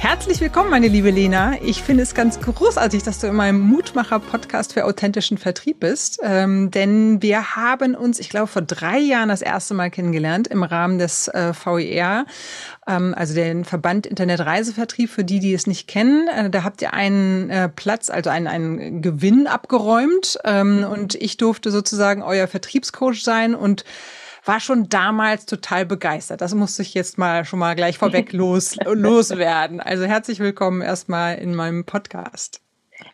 Herzlich 0.00 0.40
willkommen, 0.40 0.70
meine 0.70 0.88
liebe 0.88 1.10
Lena. 1.10 1.60
Ich 1.60 1.82
finde 1.82 2.04
es 2.04 2.14
ganz 2.14 2.40
großartig, 2.40 3.02
dass 3.02 3.18
du 3.18 3.26
in 3.26 3.34
meinem 3.34 3.60
Mutmacher-Podcast 3.60 4.72
für 4.72 4.86
authentischen 4.86 5.36
Vertrieb 5.36 5.80
bist. 5.80 6.20
Ähm, 6.22 6.70
denn 6.70 7.20
wir 7.20 7.54
haben 7.54 7.94
uns, 7.94 8.18
ich 8.18 8.30
glaube, 8.30 8.46
vor 8.46 8.62
drei 8.62 8.98
Jahren 8.98 9.28
das 9.28 9.42
erste 9.42 9.74
Mal 9.74 9.90
kennengelernt 9.90 10.48
im 10.48 10.62
Rahmen 10.62 10.98
des 10.98 11.28
äh, 11.28 11.52
VER, 11.52 12.24
ähm, 12.88 13.14
also 13.14 13.34
den 13.34 13.66
Verband 13.66 14.06
Internet 14.06 14.40
Reisevertrieb, 14.40 15.10
für 15.10 15.22
die, 15.22 15.38
die 15.38 15.52
es 15.52 15.66
nicht 15.66 15.86
kennen. 15.86 16.28
Äh, 16.28 16.48
da 16.48 16.64
habt 16.64 16.80
ihr 16.80 16.94
einen 16.94 17.50
äh, 17.50 17.68
Platz, 17.68 18.08
also 18.08 18.30
einen, 18.30 18.46
einen 18.46 19.02
Gewinn 19.02 19.46
abgeräumt. 19.46 20.38
Ähm, 20.44 20.86
und 20.90 21.14
ich 21.14 21.36
durfte 21.36 21.70
sozusagen 21.70 22.22
euer 22.22 22.48
Vertriebscoach 22.48 23.22
sein 23.22 23.54
und 23.54 23.84
war 24.50 24.58
schon 24.58 24.88
damals 24.88 25.46
total 25.46 25.86
begeistert. 25.86 26.40
Das 26.40 26.56
musste 26.56 26.82
ich 26.82 26.92
jetzt 26.92 27.18
mal 27.18 27.44
schon 27.44 27.60
mal 27.60 27.76
gleich 27.76 27.98
vorweg 27.98 28.32
los, 28.32 28.74
loswerden. 28.84 29.78
Also 29.80 30.06
herzlich 30.06 30.40
willkommen 30.40 30.82
erstmal 30.82 31.38
in 31.38 31.54
meinem 31.54 31.84
Podcast. 31.84 32.60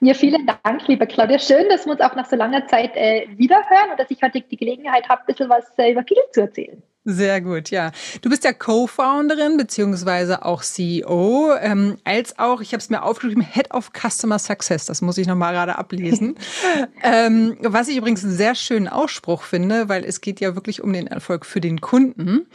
Ja, 0.00 0.14
vielen 0.14 0.46
Dank, 0.46 0.88
liebe 0.88 1.06
Claudia. 1.06 1.38
Schön, 1.38 1.68
dass 1.68 1.84
wir 1.84 1.92
uns 1.92 2.00
auch 2.00 2.16
nach 2.16 2.24
so 2.24 2.36
langer 2.36 2.66
Zeit 2.68 2.96
äh, 2.96 3.26
wiederhören 3.36 3.90
und 3.90 4.00
dass 4.00 4.10
ich 4.10 4.22
heute 4.22 4.40
die 4.40 4.56
Gelegenheit 4.56 5.10
habe, 5.10 5.20
ein 5.20 5.26
bisschen 5.26 5.50
was 5.50 5.66
äh, 5.76 5.92
über 5.92 6.04
Kiel 6.04 6.16
zu 6.32 6.40
erzählen. 6.40 6.82
Sehr 7.08 7.40
gut, 7.40 7.70
ja. 7.70 7.92
Du 8.20 8.28
bist 8.28 8.42
ja 8.42 8.52
Co-Founderin 8.52 9.56
beziehungsweise 9.56 10.44
auch 10.44 10.62
CEO, 10.62 11.54
ähm, 11.60 11.98
als 12.02 12.36
auch, 12.40 12.60
ich 12.60 12.72
habe 12.72 12.80
es 12.80 12.90
mir 12.90 13.04
aufgeschrieben, 13.04 13.44
Head 13.44 13.72
of 13.72 13.92
Customer 13.92 14.40
Success. 14.40 14.86
Das 14.86 15.02
muss 15.02 15.16
ich 15.16 15.28
nochmal 15.28 15.52
gerade 15.52 15.78
ablesen. 15.78 16.34
ähm, 17.04 17.56
was 17.60 17.86
ich 17.86 17.96
übrigens 17.96 18.24
einen 18.24 18.36
sehr 18.36 18.56
schönen 18.56 18.88
Ausspruch 18.88 19.44
finde, 19.44 19.88
weil 19.88 20.04
es 20.04 20.20
geht 20.20 20.40
ja 20.40 20.56
wirklich 20.56 20.82
um 20.82 20.92
den 20.92 21.06
Erfolg 21.06 21.46
für 21.46 21.60
den 21.60 21.80
Kunden. 21.80 22.48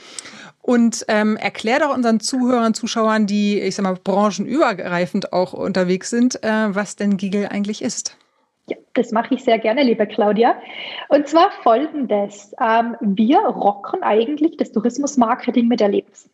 Und 0.61 1.05
ähm, 1.07 1.37
erklär 1.37 1.79
doch 1.79 1.95
unseren 1.95 2.19
Zuhörern, 2.19 2.73
Zuschauern, 2.73 3.27
die, 3.27 3.57
ich 3.57 3.75
sag 3.75 3.83
mal, 3.83 3.95
branchenübergreifend 4.03 5.31
auch 5.31 5.53
unterwegs 5.53 6.09
sind, 6.09 6.43
äh, 6.43 6.75
was 6.75 6.97
denn 6.97 7.15
Giggle 7.15 7.49
eigentlich 7.49 7.81
ist. 7.81 8.17
Ja, 8.71 8.77
das 8.93 9.11
mache 9.11 9.35
ich 9.35 9.43
sehr 9.43 9.59
gerne, 9.59 9.83
liebe 9.83 10.07
Claudia. 10.07 10.55
Und 11.09 11.27
zwar 11.27 11.51
folgendes. 11.61 12.55
Ähm, 12.57 12.95
wir 13.01 13.39
rocken 13.39 14.01
eigentlich 14.01 14.55
das 14.55 14.71
Tourismusmarketing 14.71 15.67
mit 15.67 15.81
Erlebnissen. 15.81 16.31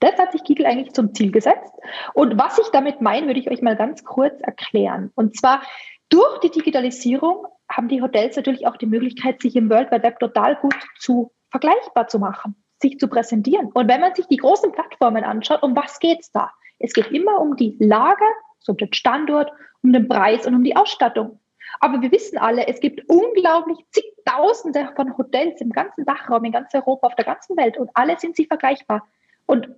Das 0.00 0.18
hat 0.18 0.32
sich 0.32 0.42
Kigel 0.42 0.66
eigentlich 0.66 0.94
zum 0.94 1.14
Ziel 1.14 1.30
gesetzt. 1.30 1.72
Und 2.12 2.36
was 2.38 2.58
ich 2.58 2.66
damit 2.72 3.00
meine, 3.00 3.28
würde 3.28 3.38
ich 3.38 3.48
euch 3.48 3.62
mal 3.62 3.76
ganz 3.76 4.02
kurz 4.02 4.40
erklären. 4.40 5.12
Und 5.14 5.36
zwar 5.36 5.62
durch 6.08 6.40
die 6.40 6.50
Digitalisierung 6.50 7.46
haben 7.70 7.86
die 7.86 8.02
Hotels 8.02 8.34
natürlich 8.34 8.66
auch 8.66 8.76
die 8.76 8.86
Möglichkeit, 8.86 9.40
sich 9.40 9.54
im 9.54 9.70
World 9.70 9.92
Wide 9.92 10.02
Web 10.02 10.18
total 10.18 10.56
gut 10.56 10.74
zu 10.98 11.30
vergleichbar 11.52 12.08
zu 12.08 12.18
machen, 12.18 12.56
sich 12.82 12.98
zu 12.98 13.06
präsentieren. 13.06 13.70
Und 13.72 13.88
wenn 13.88 14.00
man 14.00 14.12
sich 14.16 14.26
die 14.26 14.38
großen 14.38 14.72
Plattformen 14.72 15.22
anschaut, 15.22 15.62
um 15.62 15.76
was 15.76 16.00
geht 16.00 16.18
es 16.18 16.32
da? 16.32 16.50
Es 16.80 16.94
geht 16.94 17.12
immer 17.12 17.40
um 17.40 17.54
die 17.54 17.76
Lage, 17.78 18.24
so 18.58 18.72
um 18.72 18.76
den 18.76 18.92
Standort, 18.92 19.52
um 19.84 19.92
den 19.92 20.08
Preis 20.08 20.48
und 20.48 20.56
um 20.56 20.64
die 20.64 20.74
Ausstattung. 20.74 21.38
Aber 21.80 22.00
wir 22.00 22.12
wissen 22.12 22.38
alle, 22.38 22.66
es 22.66 22.80
gibt 22.80 23.08
unglaublich 23.08 23.78
zigtausende 23.90 24.90
von 24.96 25.16
Hotels 25.16 25.60
im 25.60 25.70
ganzen 25.70 26.04
Dachraum, 26.04 26.44
in 26.44 26.52
ganz 26.52 26.74
Europa, 26.74 27.06
auf 27.06 27.14
der 27.14 27.24
ganzen 27.24 27.56
Welt 27.56 27.76
und 27.76 27.90
alle 27.94 28.18
sind 28.18 28.36
sie 28.36 28.46
vergleichbar. 28.46 29.06
Und 29.46 29.68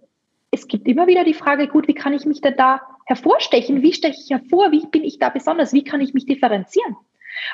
es 0.50 0.66
gibt 0.66 0.88
immer 0.88 1.06
wieder 1.06 1.24
die 1.24 1.34
Frage, 1.34 1.68
gut, 1.68 1.88
wie 1.88 1.94
kann 1.94 2.12
ich 2.12 2.24
mich 2.24 2.40
denn 2.40 2.56
da 2.56 2.80
hervorstechen? 3.06 3.82
Wie 3.82 3.92
steche 3.92 4.18
ich 4.20 4.30
hervor? 4.30 4.72
Wie 4.72 4.86
bin 4.86 5.04
ich 5.04 5.18
da 5.18 5.28
besonders? 5.28 5.72
Wie 5.72 5.84
kann 5.84 6.00
ich 6.00 6.14
mich 6.14 6.26
differenzieren? 6.26 6.96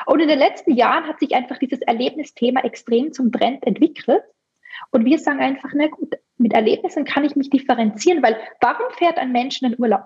Und 0.07 0.21
in 0.21 0.29
den 0.29 0.39
letzten 0.39 0.75
Jahren 0.75 1.07
hat 1.07 1.19
sich 1.19 1.35
einfach 1.35 1.59
dieses 1.59 1.81
Erlebnisthema 1.81 2.61
extrem 2.61 3.13
zum 3.13 3.33
Trend 3.33 3.67
entwickelt. 3.67 4.23
Und 4.91 5.05
wir 5.05 5.19
sagen 5.19 5.41
einfach, 5.41 5.71
na 5.75 5.89
gut, 5.89 6.15
mit 6.39 6.53
Erlebnissen 6.53 7.05
kann 7.05 7.25
ich 7.25 7.37
mich 7.37 7.51
differenzieren, 7.51 8.23
weil 8.23 8.37
warum 8.61 8.87
fährt 8.93 9.19
ein 9.19 9.33
Mensch 9.33 9.63
in 9.63 9.71
den 9.71 9.81
Urlaub? 9.81 10.05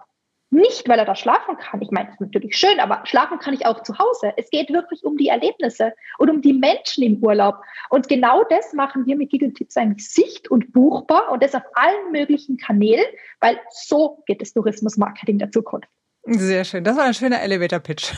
Nicht, 0.50 0.88
weil 0.88 0.98
er 0.98 1.04
da 1.04 1.14
schlafen 1.14 1.58
kann. 1.58 1.82
Ich 1.82 1.90
meine, 1.90 2.06
das 2.06 2.14
ist 2.14 2.20
natürlich 2.20 2.56
schön, 2.56 2.80
aber 2.80 3.04
schlafen 3.04 3.38
kann 3.38 3.52
ich 3.52 3.66
auch 3.66 3.82
zu 3.82 3.98
Hause. 3.98 4.32
Es 4.38 4.48
geht 4.48 4.70
wirklich 4.70 5.04
um 5.04 5.18
die 5.18 5.28
Erlebnisse 5.28 5.92
und 6.16 6.30
um 6.30 6.40
die 6.40 6.54
Menschen 6.54 7.04
im 7.04 7.22
Urlaub. 7.22 7.56
Und 7.90 8.08
genau 8.08 8.44
das 8.44 8.72
machen 8.72 9.04
wir 9.04 9.16
mit 9.16 9.30
Giggle 9.30 9.52
Tipps 9.52 9.76
eigentlich 9.76 10.08
sicht- 10.08 10.50
und 10.50 10.72
buchbar 10.72 11.30
und 11.30 11.42
das 11.42 11.54
auf 11.54 11.64
allen 11.74 12.12
möglichen 12.12 12.56
Kanälen, 12.56 13.04
weil 13.40 13.60
so 13.70 14.22
geht 14.26 14.40
das 14.40 14.54
Tourismusmarketing 14.54 15.38
der 15.38 15.50
Zukunft. 15.50 15.88
Sehr 16.30 16.64
schön. 16.64 16.84
Das 16.84 16.94
war 16.96 17.04
ein 17.04 17.14
schöner 17.14 17.40
Elevator-Pitch. 17.40 18.12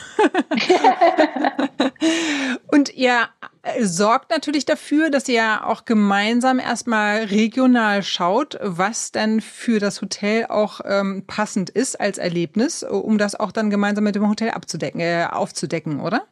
und 2.66 2.92
ihr 2.94 3.28
äh, 3.62 3.84
sorgt 3.84 4.30
natürlich 4.30 4.64
dafür, 4.64 5.10
dass 5.10 5.28
ihr 5.28 5.64
auch 5.64 5.84
gemeinsam 5.84 6.58
erstmal 6.58 7.24
regional 7.24 8.02
schaut, 8.02 8.58
was 8.60 9.12
dann 9.12 9.40
für 9.40 9.78
das 9.78 10.02
Hotel 10.02 10.46
auch 10.46 10.80
ähm, 10.84 11.22
passend 11.28 11.70
ist 11.70 12.00
als 12.00 12.18
Erlebnis, 12.18 12.82
um 12.82 13.16
das 13.16 13.38
auch 13.38 13.52
dann 13.52 13.70
gemeinsam 13.70 14.02
mit 14.02 14.16
dem 14.16 14.28
Hotel 14.28 14.50
abzudecken, 14.50 15.00
äh, 15.00 15.28
aufzudecken, 15.30 16.00
oder? 16.00 16.26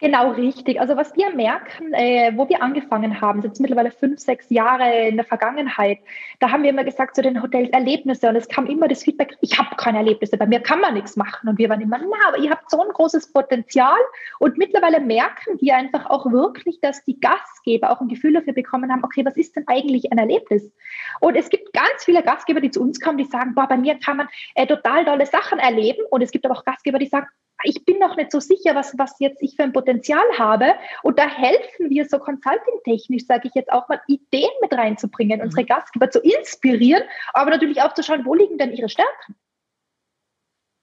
Genau, 0.00 0.32
richtig. 0.32 0.80
Also 0.80 0.96
was 0.96 1.14
wir 1.14 1.30
merken, 1.30 1.94
äh, 1.94 2.32
wo 2.34 2.48
wir 2.48 2.62
angefangen 2.62 3.20
haben, 3.20 3.42
sind 3.42 3.60
mittlerweile 3.60 3.92
fünf, 3.92 4.18
sechs 4.18 4.50
Jahre 4.50 5.08
in 5.08 5.16
der 5.16 5.24
Vergangenheit, 5.24 5.98
da 6.40 6.50
haben 6.50 6.64
wir 6.64 6.70
immer 6.70 6.82
gesagt 6.82 7.14
zu 7.14 7.22
den 7.22 7.40
Hotels 7.40 7.70
Erlebnisse 7.70 8.28
und 8.28 8.34
es 8.34 8.48
kam 8.48 8.66
immer 8.66 8.88
das 8.88 9.04
Feedback, 9.04 9.36
ich 9.40 9.56
habe 9.56 9.76
keine 9.76 9.98
Erlebnisse, 9.98 10.36
bei 10.36 10.46
mir 10.46 10.60
kann 10.60 10.80
man 10.80 10.94
nichts 10.94 11.16
machen. 11.16 11.48
Und 11.48 11.58
wir 11.58 11.68
waren 11.68 11.80
immer, 11.80 11.98
na, 11.98 12.28
aber 12.28 12.38
ihr 12.38 12.50
habt 12.50 12.70
so 12.70 12.80
ein 12.82 12.88
großes 12.88 13.32
Potenzial 13.32 13.98
und 14.40 14.58
mittlerweile 14.58 14.98
merken 14.98 15.60
wir 15.60 15.76
einfach 15.76 16.06
auch 16.06 16.30
wirklich, 16.30 16.80
dass 16.80 17.04
die 17.04 17.20
Gastgeber 17.20 17.90
auch 17.90 18.00
ein 18.00 18.08
Gefühl 18.08 18.32
dafür 18.32 18.52
bekommen 18.52 18.90
haben, 18.90 19.04
okay, 19.04 19.24
was 19.24 19.36
ist 19.36 19.54
denn 19.54 19.64
eigentlich 19.68 20.10
ein 20.10 20.18
Erlebnis? 20.18 20.72
Und 21.20 21.36
es 21.36 21.48
gibt 21.50 21.72
ganz 21.72 22.04
viele 22.04 22.24
Gastgeber, 22.24 22.60
die 22.60 22.72
zu 22.72 22.82
uns 22.82 23.00
kommen, 23.00 23.18
die 23.18 23.24
sagen, 23.24 23.54
boah, 23.54 23.68
bei 23.68 23.76
mir 23.76 23.96
kann 24.00 24.16
man 24.16 24.28
äh, 24.56 24.66
total 24.66 25.04
tolle 25.04 25.26
Sachen 25.26 25.60
erleben 25.60 26.02
und 26.10 26.20
es 26.20 26.32
gibt 26.32 26.44
aber 26.44 26.56
auch 26.56 26.64
Gastgeber, 26.64 26.98
die 26.98 27.06
sagen, 27.06 27.28
ich 27.64 27.84
bin 27.84 27.98
noch 27.98 28.16
nicht 28.16 28.30
so 28.30 28.40
sicher, 28.40 28.74
was, 28.74 28.96
was 28.98 29.18
jetzt 29.18 29.42
ich 29.42 29.56
für 29.56 29.62
ein 29.62 29.72
Potenzial 29.72 30.24
habe. 30.38 30.74
Und 31.02 31.18
da 31.18 31.28
helfen 31.28 31.90
wir 31.90 32.04
so 32.06 32.18
consulting-technisch, 32.18 33.26
sage 33.26 33.48
ich 33.48 33.54
jetzt 33.54 33.72
auch 33.72 33.88
mal, 33.88 34.00
Ideen 34.06 34.50
mit 34.60 34.72
reinzubringen, 34.72 35.38
mhm. 35.38 35.46
unsere 35.46 35.64
Gastgeber 35.64 36.10
zu 36.10 36.20
inspirieren, 36.20 37.02
aber 37.32 37.50
natürlich 37.50 37.82
auch 37.82 37.94
zu 37.94 38.02
schauen, 38.02 38.24
wo 38.24 38.34
liegen 38.34 38.58
denn 38.58 38.72
ihre 38.72 38.88
Stärken? 38.88 39.34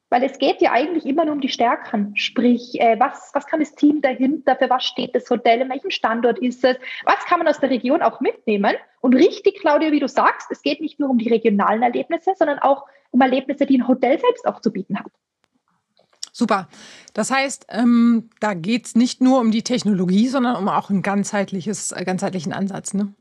Weil 0.10 0.24
es 0.24 0.40
geht 0.40 0.62
ja 0.62 0.74
eigentlich 0.74 1.06
immer 1.06 1.24
nur 1.24 1.36
um 1.36 1.42
die 1.42 1.48
Stärken. 1.48 2.18
Sprich, 2.18 2.80
äh, 2.82 3.00
was, 3.00 3.32
was 3.34 3.48
kann 3.48 3.62
das 3.62 3.76
Team 3.76 4.02
dahinter, 4.02 4.58
für 4.58 4.70
was 4.70 4.84
steht 4.84 5.16
das 5.16 5.30
Hotel, 5.30 5.62
in 5.62 5.70
welchem 5.70 5.90
Standort 5.90 6.38
ist 6.40 6.66
es, 6.66 6.76
was 7.06 7.26
kann 7.26 7.40
man 7.40 7.48
aus 7.48 7.62
der 7.62 7.70
Region 7.70 8.02
auch 8.02 8.20
mitnehmen? 8.20 8.76
Und 9.00 9.16
richtig, 9.16 9.62
Claudia, 9.62 9.94
wie 9.94 10.02
du 10.02 10.10
sagst, 10.10 10.52
es 10.52 10.62
geht 10.64 10.82
nicht 10.82 11.00
nur 11.00 11.10
um 11.10 11.18
die 11.18 11.30
regionalen 11.30 11.82
Erlebnisse, 11.82 12.34
sondern 12.36 12.60
auch 12.60 12.86
um 13.12 13.22
Erlebnisse, 13.22 13.66
die 13.66 13.78
ein 13.78 13.88
Hotel 13.88 14.20
selbst 14.20 14.46
auch 14.46 14.60
zu 14.60 14.74
bieten 14.74 15.00
hat. 15.00 15.12
Super. 16.32 16.70
Das 17.14 17.30
heißt, 17.30 17.68
ähm, 17.70 18.30
da 18.40 18.54
geht 18.54 18.86
es 18.86 18.96
nicht 18.96 19.22
nur 19.22 19.40
um 19.40 19.52
die 19.52 19.64
Technologie, 19.64 20.28
sondern 20.28 20.56
um 20.56 20.70
auch 20.70 20.90
ein 20.90 21.02
ganzheitliches, 21.02 21.92
äh, 21.92 22.06
ganzheitlichen 22.06 22.54
Ansatz. 22.54 22.94
Ne? 22.94 23.14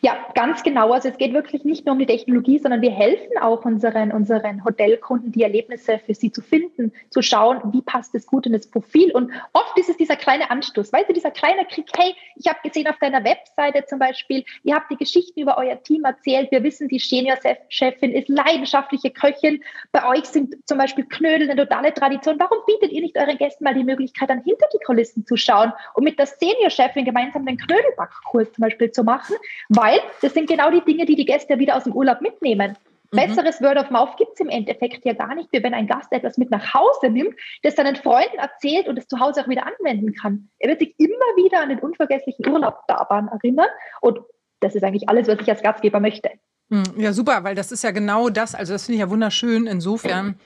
Ja, 0.00 0.26
ganz 0.34 0.62
genau. 0.62 0.92
Also 0.92 1.08
es 1.08 1.18
geht 1.18 1.32
wirklich 1.32 1.64
nicht 1.64 1.86
nur 1.86 1.92
um 1.92 1.98
die 1.98 2.06
Technologie, 2.06 2.58
sondern 2.58 2.82
wir 2.82 2.90
helfen 2.90 3.38
auch 3.40 3.64
unseren, 3.64 4.12
unseren 4.12 4.64
Hotelkunden, 4.64 5.32
die 5.32 5.42
Erlebnisse 5.42 6.00
für 6.04 6.14
sie 6.14 6.32
zu 6.32 6.42
finden, 6.42 6.92
zu 7.10 7.22
schauen, 7.22 7.60
wie 7.72 7.82
passt 7.82 8.14
es 8.14 8.26
gut 8.26 8.46
in 8.46 8.52
das 8.52 8.66
Profil. 8.66 9.12
Und 9.12 9.30
oft 9.52 9.78
ist 9.78 9.88
es 9.88 9.96
dieser 9.96 10.16
kleine 10.16 10.50
Anstoß, 10.50 10.92
weißt 10.92 11.08
du, 11.08 11.12
dieser 11.12 11.30
kleine 11.30 11.64
Krieg, 11.66 11.86
hey, 11.96 12.14
ich 12.36 12.46
habe 12.48 12.58
gesehen 12.62 12.88
auf 12.88 12.98
deiner 12.98 13.22
Webseite 13.24 13.84
zum 13.86 13.98
Beispiel, 13.98 14.44
ihr 14.64 14.74
habt 14.74 14.90
die 14.90 14.96
Geschichten 14.96 15.40
über 15.40 15.58
euer 15.58 15.80
Team 15.82 16.04
erzählt, 16.04 16.50
wir 16.50 16.62
wissen, 16.62 16.88
die 16.88 16.98
Senior-Chefin 16.98 18.12
ist 18.12 18.28
leidenschaftliche 18.28 19.10
Köchin, 19.10 19.62
bei 19.92 20.06
euch 20.08 20.24
sind 20.26 20.56
zum 20.66 20.78
Beispiel 20.78 21.04
Knödel 21.04 21.50
eine 21.50 21.64
totale 21.64 21.94
Tradition. 21.94 22.36
Warum 22.38 22.58
bietet 22.66 22.92
ihr 22.92 23.00
nicht 23.00 23.16
euren 23.16 23.38
Gästen 23.38 23.64
mal 23.64 23.74
die 23.74 23.84
Möglichkeit, 23.84 24.30
dann 24.30 24.42
hinter 24.42 24.66
die 24.72 24.84
Kulissen 24.84 25.24
zu 25.26 25.36
schauen 25.36 25.72
und 25.94 26.04
mit 26.04 26.18
der 26.18 26.26
Senior-Chefin 26.26 27.04
gemeinsam 27.04 27.46
den 27.46 27.56
Knödelbackkurs 27.56 28.52
zum 28.52 28.62
Beispiel 28.62 28.90
zu 28.90 29.04
machen? 29.04 29.36
Weil 29.68 30.00
das 30.22 30.34
sind 30.34 30.48
genau 30.48 30.70
die 30.70 30.84
Dinge, 30.84 31.04
die 31.04 31.16
die 31.16 31.26
Gäste 31.26 31.58
wieder 31.58 31.76
aus 31.76 31.84
dem 31.84 31.92
Urlaub 31.92 32.20
mitnehmen. 32.20 32.76
Mhm. 33.10 33.16
Besseres 33.16 33.60
Word 33.60 33.78
of 33.78 33.90
Mouth 33.90 34.16
gibt 34.16 34.32
es 34.34 34.40
im 34.40 34.48
Endeffekt 34.48 35.04
ja 35.04 35.14
gar 35.14 35.34
nicht, 35.34 35.48
wie 35.52 35.62
wenn 35.62 35.74
ein 35.74 35.86
Gast 35.86 36.12
etwas 36.12 36.36
mit 36.36 36.50
nach 36.50 36.74
Hause 36.74 37.10
nimmt, 37.10 37.34
das 37.62 37.76
seinen 37.76 37.96
Freunden 37.96 38.38
erzählt 38.38 38.88
und 38.88 38.98
es 38.98 39.08
zu 39.08 39.18
Hause 39.18 39.42
auch 39.42 39.48
wieder 39.48 39.66
anwenden 39.66 40.14
kann. 40.14 40.48
Er 40.58 40.70
wird 40.70 40.80
sich 40.80 40.94
immer 40.98 41.08
wieder 41.36 41.62
an 41.62 41.70
den 41.70 41.78
unvergesslichen 41.78 42.46
Urlaub 42.48 42.86
daran 42.86 43.28
erinnern 43.28 43.68
und 44.00 44.18
das 44.60 44.74
ist 44.74 44.82
eigentlich 44.82 45.08
alles, 45.08 45.28
was 45.28 45.38
ich 45.40 45.48
als 45.48 45.62
Gastgeber 45.62 46.00
möchte. 46.00 46.30
Hm, 46.70 46.82
ja, 46.96 47.12
super, 47.12 47.44
weil 47.44 47.54
das 47.54 47.72
ist 47.72 47.82
ja 47.82 47.92
genau 47.92 48.28
das, 48.28 48.54
also 48.54 48.72
das 48.72 48.86
finde 48.86 48.96
ich 48.96 49.00
ja 49.00 49.10
wunderschön 49.10 49.66
insofern, 49.66 50.38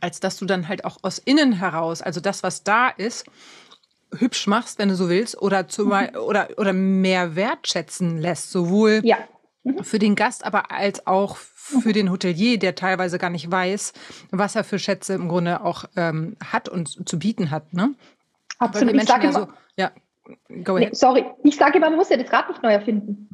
als 0.00 0.20
dass 0.20 0.36
du 0.36 0.44
dann 0.44 0.68
halt 0.68 0.84
auch 0.84 0.98
aus 1.02 1.18
innen 1.18 1.54
heraus, 1.54 2.02
also 2.02 2.20
das, 2.20 2.42
was 2.42 2.62
da 2.62 2.88
ist, 2.90 3.26
hübsch 4.16 4.46
machst, 4.46 4.78
wenn 4.78 4.88
du 4.88 4.94
so 4.94 5.08
willst, 5.08 5.40
oder, 5.40 5.68
zu, 5.68 5.86
mhm. 5.86 6.08
oder, 6.26 6.48
oder 6.56 6.72
mehr 6.72 7.36
wertschätzen 7.36 8.18
lässt, 8.18 8.50
sowohl 8.50 9.00
ja. 9.04 9.18
mhm. 9.64 9.84
für 9.84 9.98
den 9.98 10.14
Gast, 10.14 10.44
aber 10.44 10.70
als 10.70 11.06
auch 11.06 11.36
für 11.36 11.92
den 11.92 12.10
Hotelier, 12.10 12.58
der 12.58 12.74
teilweise 12.74 13.18
gar 13.18 13.30
nicht 13.30 13.50
weiß, 13.50 13.92
was 14.30 14.56
er 14.56 14.64
für 14.64 14.78
Schätze 14.78 15.14
im 15.14 15.28
Grunde 15.28 15.62
auch 15.62 15.84
ähm, 15.96 16.36
hat 16.44 16.68
und 16.68 17.08
zu 17.08 17.18
bieten 17.18 17.50
hat. 17.50 17.74
Ne? 17.74 17.94
Absolut. 18.58 18.94
Ich 18.94 19.04
sage 19.04 19.26
ja, 19.26 19.32
so, 19.32 19.48
ja, 19.76 19.90
go 20.64 20.76
ahead. 20.76 20.90
Nee, 20.90 20.94
sorry, 20.94 21.24
ich 21.44 21.56
sage 21.56 21.76
immer, 21.76 21.90
man 21.90 21.98
muss 21.98 22.08
ja 22.08 22.16
das 22.16 22.32
Rad 22.32 22.48
nicht 22.48 22.62
neu 22.62 22.72
erfinden. 22.72 23.28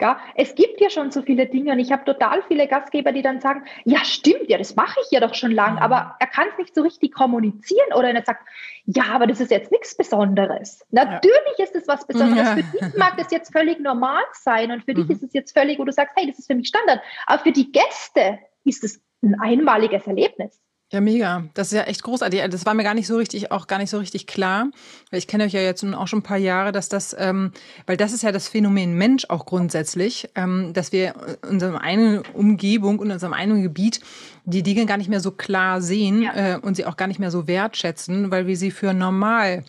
Mhm. 0.00 0.04
Ja, 0.06 0.18
es 0.34 0.54
gibt 0.54 0.80
ja 0.80 0.90
schon 0.90 1.10
so 1.10 1.22
viele 1.22 1.46
Dinge 1.46 1.72
und 1.72 1.78
ich 1.78 1.92
habe 1.92 2.04
total 2.04 2.42
viele 2.48 2.66
Gastgeber, 2.66 3.12
die 3.12 3.22
dann 3.22 3.40
sagen, 3.40 3.64
ja 3.84 4.04
stimmt, 4.04 4.48
ja, 4.48 4.58
das 4.58 4.76
mache 4.76 4.98
ich 5.04 5.10
ja 5.10 5.20
doch 5.20 5.34
schon 5.34 5.52
lang, 5.52 5.78
aber 5.78 6.16
er 6.18 6.26
kann 6.26 6.48
es 6.52 6.58
nicht 6.58 6.74
so 6.74 6.82
richtig 6.82 7.12
kommunizieren 7.12 7.92
oder 7.94 8.12
er 8.12 8.24
sagt, 8.24 8.44
ja, 8.86 9.04
aber 9.12 9.26
das 9.26 9.40
ist 9.40 9.50
jetzt 9.50 9.70
nichts 9.70 9.96
Besonderes. 9.96 10.84
Natürlich 10.90 11.58
ja. 11.58 11.64
ist 11.64 11.74
es 11.74 11.88
was 11.88 12.06
Besonderes. 12.06 12.48
Ja. 12.48 12.56
Für 12.56 12.62
dich 12.62 12.96
mag 12.96 13.16
das 13.16 13.30
jetzt 13.30 13.52
völlig 13.52 13.80
normal 13.80 14.22
sein 14.32 14.70
und 14.72 14.84
für 14.84 14.92
mhm. 14.92 15.06
dich 15.06 15.10
ist 15.10 15.22
es 15.22 15.32
jetzt 15.32 15.56
völlig, 15.56 15.78
wo 15.78 15.84
du 15.84 15.92
sagst, 15.92 16.14
hey, 16.16 16.26
das 16.26 16.38
ist 16.38 16.46
für 16.46 16.54
mich 16.54 16.68
Standard. 16.68 17.00
Aber 17.26 17.42
für 17.42 17.52
die 17.52 17.70
Gäste 17.72 18.38
ist 18.64 18.84
es 18.84 19.00
ein 19.22 19.36
einmaliges 19.40 20.06
Erlebnis. 20.06 20.60
Ja, 20.94 21.00
mega. 21.00 21.42
Das 21.54 21.72
ist 21.72 21.72
ja 21.72 21.82
echt 21.82 22.04
großartig. 22.04 22.40
Das 22.50 22.66
war 22.66 22.74
mir 22.74 22.84
gar 22.84 22.94
nicht 22.94 23.08
so 23.08 23.16
richtig, 23.16 23.50
auch 23.50 23.66
gar 23.66 23.78
nicht 23.78 23.90
so 23.90 23.98
richtig 23.98 24.28
klar. 24.28 24.68
Weil 25.10 25.18
ich 25.18 25.26
kenne 25.26 25.42
euch 25.42 25.52
ja 25.52 25.60
jetzt 25.60 25.82
nun 25.82 25.92
auch 25.92 26.06
schon 26.06 26.20
ein 26.20 26.22
paar 26.22 26.36
Jahre, 26.36 26.70
dass 26.70 26.88
das, 26.88 27.16
ähm, 27.18 27.50
weil 27.86 27.96
das 27.96 28.12
ist 28.12 28.22
ja 28.22 28.30
das 28.30 28.46
Phänomen 28.46 28.94
Mensch 28.94 29.24
auch 29.28 29.44
grundsätzlich, 29.44 30.30
ähm, 30.36 30.72
dass 30.72 30.92
wir 30.92 31.14
in 31.42 31.54
unserer 31.54 31.80
einen 31.80 32.22
Umgebung 32.32 33.00
und 33.00 33.06
in 33.06 33.12
unserem 33.14 33.32
einen 33.32 33.64
Gebiet 33.64 33.98
die 34.44 34.62
Dinge 34.62 34.86
gar 34.86 34.96
nicht 34.96 35.10
mehr 35.10 35.18
so 35.18 35.32
klar 35.32 35.82
sehen 35.82 36.22
ja. 36.22 36.54
äh, 36.54 36.58
und 36.60 36.76
sie 36.76 36.86
auch 36.86 36.96
gar 36.96 37.08
nicht 37.08 37.18
mehr 37.18 37.32
so 37.32 37.48
wertschätzen, 37.48 38.30
weil 38.30 38.46
wir 38.46 38.56
sie 38.56 38.70
für 38.70 38.94
normal 38.94 39.64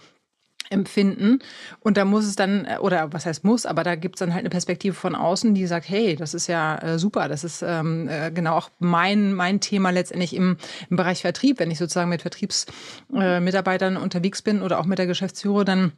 empfinden. 0.69 1.39
Und 1.79 1.97
da 1.97 2.05
muss 2.05 2.25
es 2.25 2.35
dann, 2.35 2.65
äh, 2.65 2.77
oder 2.79 3.13
was 3.13 3.25
heißt 3.25 3.43
muss, 3.43 3.65
aber 3.65 3.83
da 3.83 3.95
gibt 3.95 4.15
es 4.15 4.19
dann 4.19 4.33
halt 4.33 4.41
eine 4.41 4.49
Perspektive 4.49 4.93
von 4.93 5.15
außen, 5.15 5.53
die 5.53 5.67
sagt, 5.67 5.89
hey, 5.89 6.15
das 6.15 6.33
ist 6.33 6.47
ja 6.47 6.77
äh, 6.77 6.99
super, 6.99 7.27
das 7.27 7.43
ist 7.43 7.61
ähm, 7.61 8.07
äh, 8.07 8.31
genau 8.31 8.55
auch 8.55 8.69
mein, 8.79 9.33
mein 9.33 9.59
Thema 9.59 9.89
letztendlich 9.89 10.35
im, 10.35 10.57
im 10.89 10.97
Bereich 10.97 11.21
Vertrieb, 11.21 11.59
wenn 11.59 11.71
ich 11.71 11.77
sozusagen 11.77 12.09
mit 12.09 12.21
Vertriebsmitarbeitern 12.21 13.95
äh, 13.95 13.99
unterwegs 13.99 14.41
bin 14.41 14.61
oder 14.61 14.79
auch 14.79 14.85
mit 14.85 14.99
der 14.99 15.07
Geschäftsführer, 15.07 15.65
dann 15.65 15.93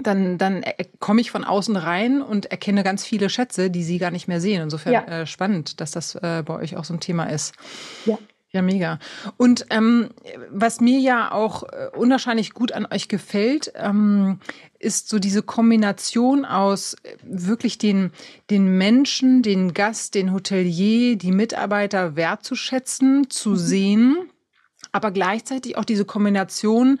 dann, 0.00 0.38
dann 0.38 0.64
komme 1.00 1.20
ich 1.20 1.30
von 1.32 1.44
außen 1.44 1.76
rein 1.76 2.22
und 2.22 2.46
erkenne 2.52 2.84
ganz 2.84 3.04
viele 3.04 3.28
Schätze, 3.28 3.70
die 3.70 3.82
Sie 3.82 3.98
gar 3.98 4.12
nicht 4.12 4.28
mehr 4.28 4.40
sehen. 4.40 4.62
Insofern 4.62 4.92
ja. 4.92 5.04
äh, 5.04 5.26
spannend, 5.26 5.80
dass 5.80 5.90
das 5.90 6.14
äh, 6.14 6.44
bei 6.46 6.54
euch 6.54 6.76
auch 6.76 6.84
so 6.84 6.94
ein 6.94 7.00
Thema 7.00 7.24
ist. 7.24 7.54
Ja. 8.04 8.16
Ja, 8.50 8.62
mega. 8.62 8.98
Und 9.36 9.66
ähm, 9.68 10.08
was 10.50 10.80
mir 10.80 10.98
ja 10.98 11.32
auch 11.32 11.64
äh, 11.64 11.90
unwahrscheinlich 11.94 12.54
gut 12.54 12.72
an 12.72 12.86
euch 12.90 13.08
gefällt, 13.08 13.72
ähm, 13.74 14.40
ist 14.78 15.10
so 15.10 15.18
diese 15.18 15.42
Kombination 15.42 16.46
aus 16.46 16.94
äh, 17.02 17.16
wirklich 17.22 17.76
den, 17.76 18.10
den 18.48 18.78
Menschen, 18.78 19.42
den 19.42 19.74
Gast, 19.74 20.14
den 20.14 20.32
Hotelier, 20.32 21.16
die 21.16 21.32
Mitarbeiter 21.32 22.16
wertzuschätzen, 22.16 23.28
zu 23.28 23.50
mhm. 23.50 23.56
sehen, 23.56 24.16
aber 24.92 25.10
gleichzeitig 25.10 25.76
auch 25.76 25.84
diese 25.84 26.06
Kombination 26.06 27.00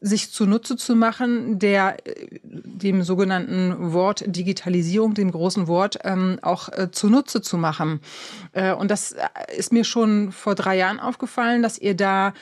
sich 0.00 0.30
zunutze 0.32 0.76
zu 0.76 0.94
machen, 0.94 1.58
der 1.58 1.96
äh, 2.06 2.40
dem 2.42 3.02
sogenannten 3.02 3.92
Wort 3.92 4.24
Digitalisierung, 4.26 5.14
dem 5.14 5.30
großen 5.30 5.66
Wort, 5.66 5.98
ähm, 6.04 6.38
auch 6.42 6.68
äh, 6.68 6.90
zunutze 6.90 7.40
zu 7.42 7.56
machen. 7.56 8.00
Äh, 8.52 8.74
und 8.74 8.90
das 8.90 9.12
äh, 9.12 9.26
ist 9.56 9.72
mir 9.72 9.84
schon 9.84 10.32
vor 10.32 10.54
drei 10.54 10.76
Jahren 10.76 11.00
aufgefallen, 11.00 11.62
dass 11.62 11.78
ihr 11.78 11.94
da 11.94 12.34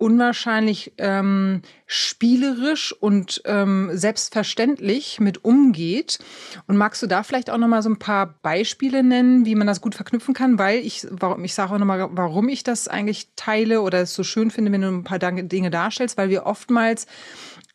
unwahrscheinlich 0.00 0.94
ähm, 0.96 1.60
spielerisch 1.86 2.92
und 3.00 3.42
ähm, 3.44 3.90
selbstverständlich 3.92 5.20
mit 5.20 5.44
umgeht. 5.44 6.18
Und 6.66 6.78
magst 6.78 7.02
du 7.02 7.06
da 7.06 7.22
vielleicht 7.22 7.50
auch 7.50 7.58
noch 7.58 7.68
mal 7.68 7.82
so 7.82 7.90
ein 7.90 7.98
paar 7.98 8.38
Beispiele 8.42 9.02
nennen, 9.02 9.44
wie 9.44 9.54
man 9.54 9.66
das 9.66 9.82
gut 9.82 9.94
verknüpfen 9.94 10.32
kann? 10.32 10.58
Weil 10.58 10.78
ich, 10.78 11.06
warum, 11.10 11.44
ich 11.44 11.54
sage 11.54 11.74
auch 11.74 11.78
noch 11.78 11.86
mal, 11.86 12.08
warum 12.12 12.48
ich 12.48 12.64
das 12.64 12.88
eigentlich 12.88 13.28
teile 13.36 13.82
oder 13.82 14.00
es 14.00 14.14
so 14.14 14.24
schön 14.24 14.50
finde, 14.50 14.72
wenn 14.72 14.80
du 14.80 14.88
ein 14.88 15.04
paar 15.04 15.18
Dinge 15.18 15.70
darstellst, 15.70 16.16
weil 16.16 16.30
wir 16.30 16.46
oftmals 16.46 17.06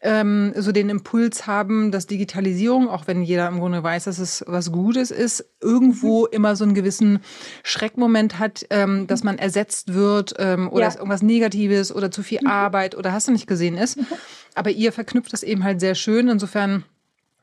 ähm, 0.06 0.54
so 0.56 0.72
den 0.72 0.90
Impuls 0.90 1.48
haben, 1.48 1.92
dass 1.92 2.08
Digitalisierung, 2.08 2.88
auch 2.88 3.08
wenn 3.08 3.24
jeder 3.24 3.48
im 3.48 3.60
Grunde 3.60 3.84
weiß, 3.84 4.06
dass 4.06 4.20
es 4.20 4.44
was 4.48 4.72
Gutes 4.72 5.12
ist, 5.12 5.44
irgendwo 5.62 6.22
mhm. 6.22 6.28
immer 6.32 6.56
so 6.56 6.64
einen 6.64 6.76
gewissen 6.76 7.20
Schreckmoment 7.64 8.40
hat, 8.40 8.66
ähm, 8.70 9.08
dass 9.08 9.24
man 9.24 9.38
ersetzt 9.38 9.94
wird 9.94 10.36
ähm, 10.38 10.70
oder 10.70 10.84
ja. 10.84 10.88
es 10.88 10.96
irgendwas 10.96 11.24
Negatives 11.24 11.94
oder 11.94 12.12
zu 12.12 12.24
viel 12.24 12.42
mhm. 12.42 12.48
Arbeit 12.48 12.96
oder 12.96 13.12
hast 13.12 13.28
du 13.28 13.32
nicht 13.32 13.48
gesehen 13.48 13.78
ist. 13.78 13.98
Mhm. 13.98 14.08
Aber 14.54 14.70
ihr 14.70 14.94
verknüpft 14.94 15.34
das 15.34 15.44
eben 15.44 15.64
halt 15.64 15.80
sehr 15.80 15.96
schön. 15.96 16.30
Insofern 16.30 16.86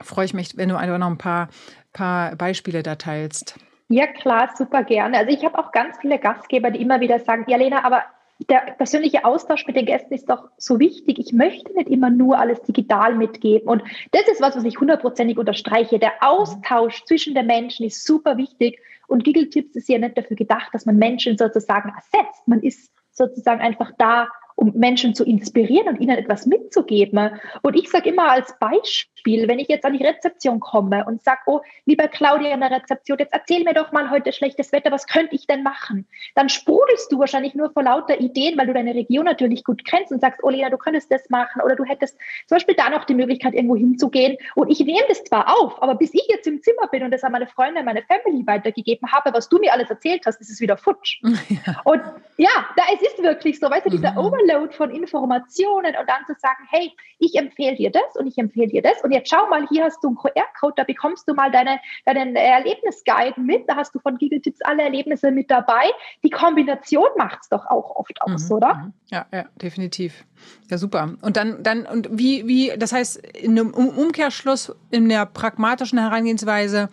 freue 0.00 0.24
ich 0.24 0.34
mich, 0.34 0.56
wenn 0.56 0.68
du 0.68 0.76
einfach 0.76 0.98
noch 0.98 1.10
ein 1.10 1.18
paar, 1.18 1.48
paar 1.92 2.36
Beispiele 2.36 2.82
da 2.82 2.94
teilst. 2.94 3.56
Ja, 3.88 4.06
klar, 4.06 4.50
super 4.56 4.84
gerne. 4.84 5.18
Also 5.18 5.30
ich 5.30 5.44
habe 5.44 5.58
auch 5.58 5.72
ganz 5.72 5.98
viele 6.00 6.18
Gastgeber, 6.18 6.70
die 6.70 6.80
immer 6.80 7.00
wieder 7.00 7.18
sagen, 7.18 7.44
ja, 7.48 7.58
Lena, 7.58 7.84
aber 7.84 8.04
der 8.48 8.74
persönliche 8.76 9.24
Austausch 9.24 9.66
mit 9.66 9.76
den 9.76 9.86
Gästen 9.86 10.14
ist 10.14 10.28
doch 10.28 10.48
so 10.56 10.78
wichtig. 10.80 11.18
Ich 11.18 11.32
möchte 11.32 11.72
nicht 11.74 11.88
immer 11.88 12.10
nur 12.10 12.38
alles 12.38 12.60
digital 12.62 13.14
mitgeben. 13.14 13.68
Und 13.68 13.82
das 14.10 14.26
ist 14.28 14.40
was, 14.40 14.56
was 14.56 14.64
ich 14.64 14.80
hundertprozentig 14.80 15.38
unterstreiche. 15.38 15.98
Der 15.98 16.12
Austausch 16.20 17.04
zwischen 17.04 17.34
den 17.34 17.46
Menschen 17.46 17.86
ist 17.86 18.04
super 18.04 18.36
wichtig. 18.36 18.80
Und 19.06 19.24
Giggle 19.24 19.50
Tips 19.50 19.76
ist 19.76 19.88
ja 19.88 19.98
nicht 19.98 20.16
dafür 20.16 20.36
gedacht, 20.36 20.70
dass 20.72 20.86
man 20.86 20.96
Menschen 20.96 21.36
sozusagen 21.36 21.90
ersetzt. 21.90 22.46
Man 22.46 22.60
ist 22.60 22.90
sozusagen 23.12 23.60
einfach 23.60 23.92
da, 23.98 24.28
um 24.56 24.72
Menschen 24.74 25.14
zu 25.14 25.24
inspirieren 25.24 25.88
und 25.88 26.00
ihnen 26.00 26.16
etwas 26.16 26.46
mitzugeben. 26.46 27.40
Und 27.62 27.76
ich 27.76 27.90
sage 27.90 28.10
immer 28.10 28.30
als 28.30 28.58
Beispiel, 28.58 29.48
wenn 29.48 29.58
ich 29.58 29.68
jetzt 29.68 29.84
an 29.84 29.96
die 29.96 30.04
Rezeption 30.04 30.60
komme 30.60 31.04
und 31.04 31.22
sage, 31.22 31.40
oh, 31.46 31.60
lieber 31.86 32.08
Claudia 32.08 32.52
in 32.52 32.60
der 32.60 32.70
Rezeption, 32.70 33.18
jetzt 33.18 33.32
erzähl 33.32 33.64
mir 33.64 33.74
doch 33.74 33.92
mal 33.92 34.10
heute 34.10 34.32
schlechtes 34.32 34.72
Wetter, 34.72 34.90
was 34.90 35.06
könnte 35.06 35.34
ich 35.34 35.46
denn 35.46 35.62
machen? 35.62 36.06
Dann 36.34 36.48
sprudelst 36.48 37.10
du 37.10 37.18
wahrscheinlich 37.18 37.54
nur 37.54 37.70
vor 37.70 37.82
lauter 37.82 38.20
Ideen, 38.20 38.58
weil 38.58 38.66
du 38.66 38.74
deine 38.74 38.94
Region 38.94 39.24
natürlich 39.24 39.64
gut 39.64 39.84
kennst 39.84 40.12
und 40.12 40.20
sagst, 40.20 40.40
oh 40.42 40.50
Lena, 40.50 40.70
du 40.70 40.78
könntest 40.78 41.10
das 41.10 41.28
machen 41.30 41.62
oder 41.62 41.76
du 41.76 41.84
hättest 41.84 42.16
zum 42.46 42.56
Beispiel 42.56 42.74
da 42.74 42.90
noch 42.90 43.04
die 43.04 43.14
Möglichkeit, 43.14 43.54
irgendwo 43.54 43.76
hinzugehen. 43.76 44.36
Und 44.54 44.70
ich 44.70 44.80
nehme 44.80 45.04
das 45.08 45.24
zwar 45.24 45.48
auf, 45.58 45.82
aber 45.82 45.94
bis 45.94 46.14
ich 46.14 46.26
jetzt 46.28 46.46
im 46.46 46.62
Zimmer 46.62 46.88
bin 46.88 47.02
und 47.02 47.10
das 47.10 47.24
an 47.24 47.32
meine 47.32 47.46
Freunde, 47.46 47.82
meine 47.82 48.02
Family 48.02 48.46
weitergegeben 48.46 49.10
habe, 49.12 49.32
was 49.32 49.48
du 49.48 49.58
mir 49.58 49.72
alles 49.72 49.90
erzählt 49.90 50.22
hast, 50.26 50.40
ist 50.40 50.50
es 50.50 50.60
wieder 50.60 50.76
futsch. 50.76 51.20
Ja. 51.66 51.80
Und 51.84 52.00
ja, 52.38 52.48
da, 52.76 52.82
es 52.94 53.02
ist 53.02 53.22
wirklich 53.22 53.58
so, 53.58 53.68
weißt 53.68 53.84
du, 53.86 53.90
dieser 53.90 54.12
mhm. 54.12 54.18
Overload 54.42 54.74
von 54.74 54.90
Informationen 54.90 55.94
und 55.98 56.08
dann 56.08 56.24
zu 56.26 56.34
sagen, 56.40 56.66
hey, 56.70 56.92
ich 57.18 57.34
empfehle 57.36 57.76
dir 57.76 57.90
das 57.90 58.16
und 58.16 58.26
ich 58.26 58.38
empfehle 58.38 58.68
dir 58.68 58.82
das 58.82 59.02
und 59.02 59.12
jetzt 59.12 59.30
schau 59.30 59.48
mal, 59.48 59.66
hier 59.68 59.84
hast 59.84 60.02
du 60.02 60.08
einen 60.08 60.16
QR-Code, 60.16 60.74
da 60.76 60.84
bekommst 60.84 61.28
du 61.28 61.34
mal 61.34 61.50
deine, 61.50 61.78
deinen 62.04 62.36
Erlebnisguide 62.36 63.40
mit, 63.40 63.68
da 63.68 63.76
hast 63.76 63.94
du 63.94 63.98
von 64.00 64.18
Google 64.18 64.40
Tipps 64.40 64.60
alle 64.62 64.82
Erlebnisse 64.82 65.30
mit 65.30 65.50
dabei. 65.50 65.90
Die 66.22 66.30
Kombination 66.30 67.08
macht 67.16 67.40
es 67.42 67.48
doch 67.48 67.66
auch 67.66 67.96
oft 67.96 68.20
aus, 68.22 68.48
mhm. 68.48 68.56
oder? 68.56 68.74
Mhm. 68.74 68.92
Ja, 69.10 69.26
ja, 69.32 69.44
definitiv. 69.60 70.24
Ja, 70.70 70.78
super. 70.78 71.14
Und 71.22 71.36
dann, 71.36 71.62
dann, 71.62 71.86
und 71.86 72.08
wie, 72.10 72.46
wie, 72.46 72.72
das 72.76 72.92
heißt, 72.92 73.18
in 73.36 73.58
einem 73.58 73.72
Umkehrschluss, 73.72 74.74
in 74.90 75.08
der 75.08 75.26
pragmatischen 75.26 75.98
Herangehensweise, 75.98 76.88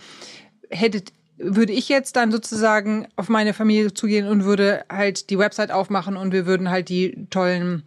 hättet 0.70 1.12
würde 1.39 1.74
ich 1.74 1.89
jetzt 1.89 2.15
dann 2.15 2.31
sozusagen 2.31 3.08
auf 3.15 3.29
meine 3.29 3.53
Familie 3.53 3.93
zugehen 3.93 4.27
und 4.27 4.46
würde 4.46 4.84
halt 4.91 5.29
die 5.29 5.39
Website 5.39 5.72
aufmachen 5.72 6.17
und 6.17 6.34
wir 6.34 6.46
würden 6.46 6.69
halt 6.69 6.89
die 6.89 7.27
tollen 7.29 7.84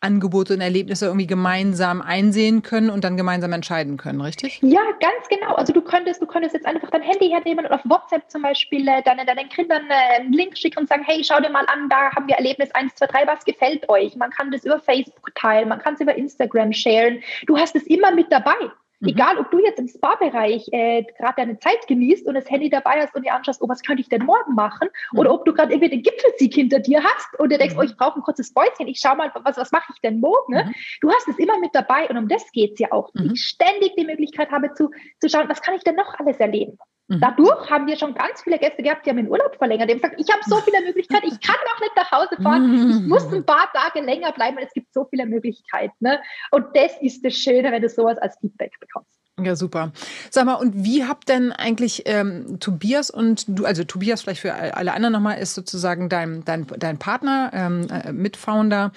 Angebote 0.00 0.54
und 0.54 0.60
Erlebnisse 0.60 1.06
irgendwie 1.06 1.26
gemeinsam 1.26 2.02
einsehen 2.02 2.62
können 2.62 2.90
und 2.90 3.02
dann 3.02 3.16
gemeinsam 3.16 3.52
entscheiden 3.52 3.96
können, 3.96 4.20
richtig? 4.20 4.60
Ja, 4.62 4.82
ganz 5.00 5.28
genau. 5.28 5.54
Also 5.54 5.72
du 5.72 5.80
könntest, 5.80 6.20
du 6.20 6.26
könntest 6.26 6.54
jetzt 6.54 6.66
einfach 6.66 6.90
dein 6.90 7.02
Handy 7.02 7.28
hernehmen 7.28 7.64
und 7.64 7.72
auf 7.72 7.80
WhatsApp 7.84 8.30
zum 8.30 8.42
Beispiel 8.42 8.86
äh, 8.86 9.02
deinen, 9.02 9.26
deinen 9.26 9.48
Kindern 9.48 9.82
äh, 9.88 10.20
einen 10.20 10.32
Link 10.32 10.56
schicken 10.56 10.80
und 10.80 10.88
sagen, 10.88 11.02
hey, 11.04 11.24
schau 11.24 11.40
dir 11.40 11.50
mal 11.50 11.64
an, 11.66 11.88
da 11.88 12.10
haben 12.14 12.28
wir 12.28 12.36
Erlebnis 12.36 12.70
1, 12.72 12.94
2, 12.94 13.06
3, 13.06 13.26
was 13.26 13.44
gefällt 13.44 13.88
euch? 13.88 14.14
Man 14.16 14.30
kann 14.30 14.50
das 14.50 14.64
über 14.64 14.78
Facebook 14.78 15.34
teilen, 15.34 15.68
man 15.68 15.78
kann 15.78 15.94
es 15.94 16.00
über 16.00 16.14
Instagram 16.14 16.72
sharen. 16.72 17.20
Du 17.46 17.56
hast 17.56 17.74
es 17.74 17.84
immer 17.84 18.12
mit 18.12 18.30
dabei. 18.30 18.70
Mhm. 19.00 19.08
Egal, 19.08 19.38
ob 19.38 19.50
du 19.50 19.58
jetzt 19.58 19.78
im 19.78 19.88
Spa-Bereich 19.88 20.68
äh, 20.72 21.04
gerade 21.18 21.34
deine 21.36 21.58
Zeit 21.58 21.86
genießt 21.86 22.26
und 22.26 22.34
das 22.34 22.50
Handy 22.50 22.70
dabei 22.70 23.02
hast 23.02 23.14
und 23.14 23.24
dir 23.24 23.34
anschaust, 23.34 23.60
oh, 23.62 23.68
was 23.68 23.82
könnte 23.82 24.00
ich 24.00 24.08
denn 24.08 24.24
morgen 24.24 24.54
machen? 24.54 24.88
Mhm. 25.12 25.18
Oder 25.18 25.34
ob 25.34 25.44
du 25.44 25.52
gerade 25.52 25.72
irgendwie 25.72 25.90
den 25.90 26.02
Gipfelsieg 26.02 26.54
hinter 26.54 26.80
dir 26.80 27.02
hast 27.02 27.38
und 27.38 27.52
du 27.52 27.58
denkst, 27.58 27.74
mhm. 27.74 27.80
oh, 27.80 27.84
ich 27.84 27.96
brauche 27.96 28.18
ein 28.18 28.22
kurzes 28.22 28.52
Bäuschen, 28.52 28.88
ich 28.88 29.00
schau 29.00 29.14
mal, 29.14 29.30
was, 29.34 29.56
was 29.56 29.72
mache 29.72 29.92
ich 29.94 30.00
denn 30.00 30.20
morgen? 30.20 30.54
Ne? 30.54 30.72
Du 31.00 31.10
hast 31.10 31.28
es 31.28 31.38
immer 31.38 31.58
mit 31.58 31.74
dabei 31.74 32.08
und 32.08 32.16
um 32.16 32.28
das 32.28 32.50
geht 32.52 32.74
es 32.74 32.78
ja 32.78 32.92
auch. 32.92 33.12
Mhm. 33.14 33.32
Ich 33.34 33.44
ständig 33.44 33.94
die 33.96 34.06
Möglichkeit 34.06 34.50
habe 34.50 34.72
zu, 34.72 34.90
zu 35.20 35.28
schauen, 35.28 35.48
was 35.48 35.60
kann 35.60 35.74
ich 35.74 35.82
denn 35.82 35.96
noch 35.96 36.18
alles 36.18 36.38
erleben? 36.38 36.78
Mhm. 37.08 37.20
Dadurch 37.20 37.70
haben 37.70 37.86
wir 37.86 37.96
schon 37.96 38.14
ganz 38.14 38.42
viele 38.42 38.58
Gäste 38.58 38.82
gehabt, 38.82 39.06
die 39.06 39.10
haben 39.10 39.16
den 39.16 39.30
Urlaub 39.30 39.54
verlängert. 39.56 39.88
Die 39.88 39.94
haben 39.94 40.00
gesagt, 40.00 40.20
ich 40.20 40.32
habe 40.32 40.42
so 40.44 40.56
viele 40.56 40.84
Möglichkeiten, 40.84 41.26
ich 41.26 41.40
kann 41.40 41.56
noch 41.72 41.80
nicht 41.80 41.96
nach 41.96 42.10
Hause 42.10 42.42
fahren, 42.42 42.90
ich 42.90 43.08
muss 43.08 43.32
ein 43.32 43.46
paar 43.46 43.70
Tage 43.72 44.00
länger 44.00 44.32
bleiben, 44.32 44.58
es 44.58 44.72
gibt 44.72 44.92
so 44.92 45.04
viele 45.04 45.26
Möglichkeiten. 45.26 45.94
Ne? 46.00 46.20
Und 46.50 46.66
das 46.74 47.00
ist 47.00 47.24
das 47.24 47.34
Schöne, 47.34 47.70
wenn 47.70 47.82
du 47.82 47.88
sowas 47.88 48.18
als 48.18 48.38
Feedback 48.38 48.72
bekommst. 48.80 49.25
Ja, 49.38 49.54
super. 49.54 49.92
Sag 50.30 50.46
mal, 50.46 50.54
und 50.54 50.82
wie 50.82 51.04
habt 51.04 51.28
denn 51.28 51.52
eigentlich 51.52 52.04
ähm, 52.06 52.58
Tobias 52.58 53.10
und 53.10 53.44
du, 53.46 53.66
also 53.66 53.84
Tobias 53.84 54.22
vielleicht 54.22 54.40
für 54.40 54.54
alle 54.54 54.94
anderen 54.94 55.12
nochmal, 55.12 55.38
ist 55.38 55.54
sozusagen 55.54 56.08
dein, 56.08 56.42
dein, 56.46 56.66
dein 56.78 56.98
Partner, 56.98 57.50
ähm, 57.52 57.86
äh, 57.90 58.12
Mitfounder 58.12 58.92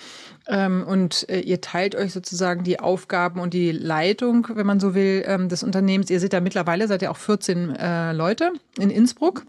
ähm, 0.48 0.86
und 0.88 1.28
äh, 1.28 1.42
ihr 1.42 1.60
teilt 1.60 1.94
euch 1.94 2.14
sozusagen 2.14 2.64
die 2.64 2.80
Aufgaben 2.80 3.42
und 3.42 3.54
die 3.54 3.74
Leitung, 3.74 4.48
wenn 4.54 4.66
man 4.66 4.80
so 4.80 4.96
will, 4.96 5.26
ähm, 5.26 5.50
des 5.50 5.62
Unternehmens. 5.62 6.10
Ihr 6.10 6.22
seid 6.22 6.32
ja 6.32 6.40
mittlerweile, 6.40 6.88
seid 6.88 7.02
ihr 7.02 7.12
auch 7.12 7.18
14 7.18 7.76
äh, 7.76 8.14
Leute 8.14 8.54
in 8.78 8.92
Innsbruck. 8.92 9.46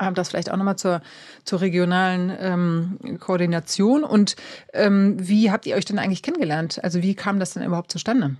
Ähm, 0.00 0.14
das 0.14 0.30
vielleicht 0.30 0.50
auch 0.50 0.56
nochmal 0.56 0.76
zur, 0.76 1.02
zur 1.44 1.60
regionalen 1.60 2.32
ähm, 2.40 3.18
Koordination. 3.20 4.02
Und 4.02 4.36
ähm, 4.72 5.16
wie 5.18 5.50
habt 5.50 5.66
ihr 5.66 5.76
euch 5.76 5.84
denn 5.84 5.98
eigentlich 5.98 6.22
kennengelernt? 6.22 6.82
Also 6.82 7.02
wie 7.02 7.14
kam 7.14 7.38
das 7.38 7.52
denn 7.52 7.64
überhaupt 7.64 7.92
zustande? 7.92 8.36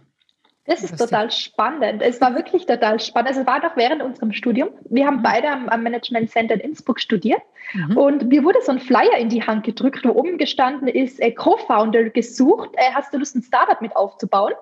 Das 0.67 0.83
ist 0.83 0.99
total 0.99 1.31
spannend. 1.31 2.03
Es 2.03 2.21
war 2.21 2.35
wirklich 2.35 2.67
total 2.67 2.99
spannend. 2.99 3.29
Also 3.29 3.43
es 3.43 3.47
war 3.47 3.61
doch 3.61 3.77
während 3.77 4.03
unserem 4.03 4.33
Studium. 4.33 4.71
Wir 4.89 5.07
haben 5.07 5.19
mhm. 5.19 5.23
beide 5.23 5.49
am, 5.49 5.69
am, 5.69 5.83
Management 5.83 6.31
Center 6.31 6.55
in 6.55 6.61
Innsbruck 6.61 6.99
studiert 7.01 7.41
mhm. 7.73 7.97
und 7.97 8.29
mir 8.29 8.43
wurde 8.43 8.59
so 8.63 8.73
ein 8.73 8.81
Flyer 8.81 9.17
in 9.19 9.29
die 9.29 9.43
Hand 9.43 9.65
gedrückt, 9.65 10.05
wo 10.05 10.11
oben 10.11 10.39
gestanden 10.39 10.89
ist, 10.89 11.21
äh, 11.21 11.31
Co-Founder 11.31 12.11
gesucht. 12.11 12.71
Äh, 12.75 12.93
hast 12.95 13.15
du 13.15 13.19
Lust, 13.19 13.37
ein 13.37 13.43
Startup 13.43 13.81
mit 13.81 13.95
aufzubauen? 13.95 14.55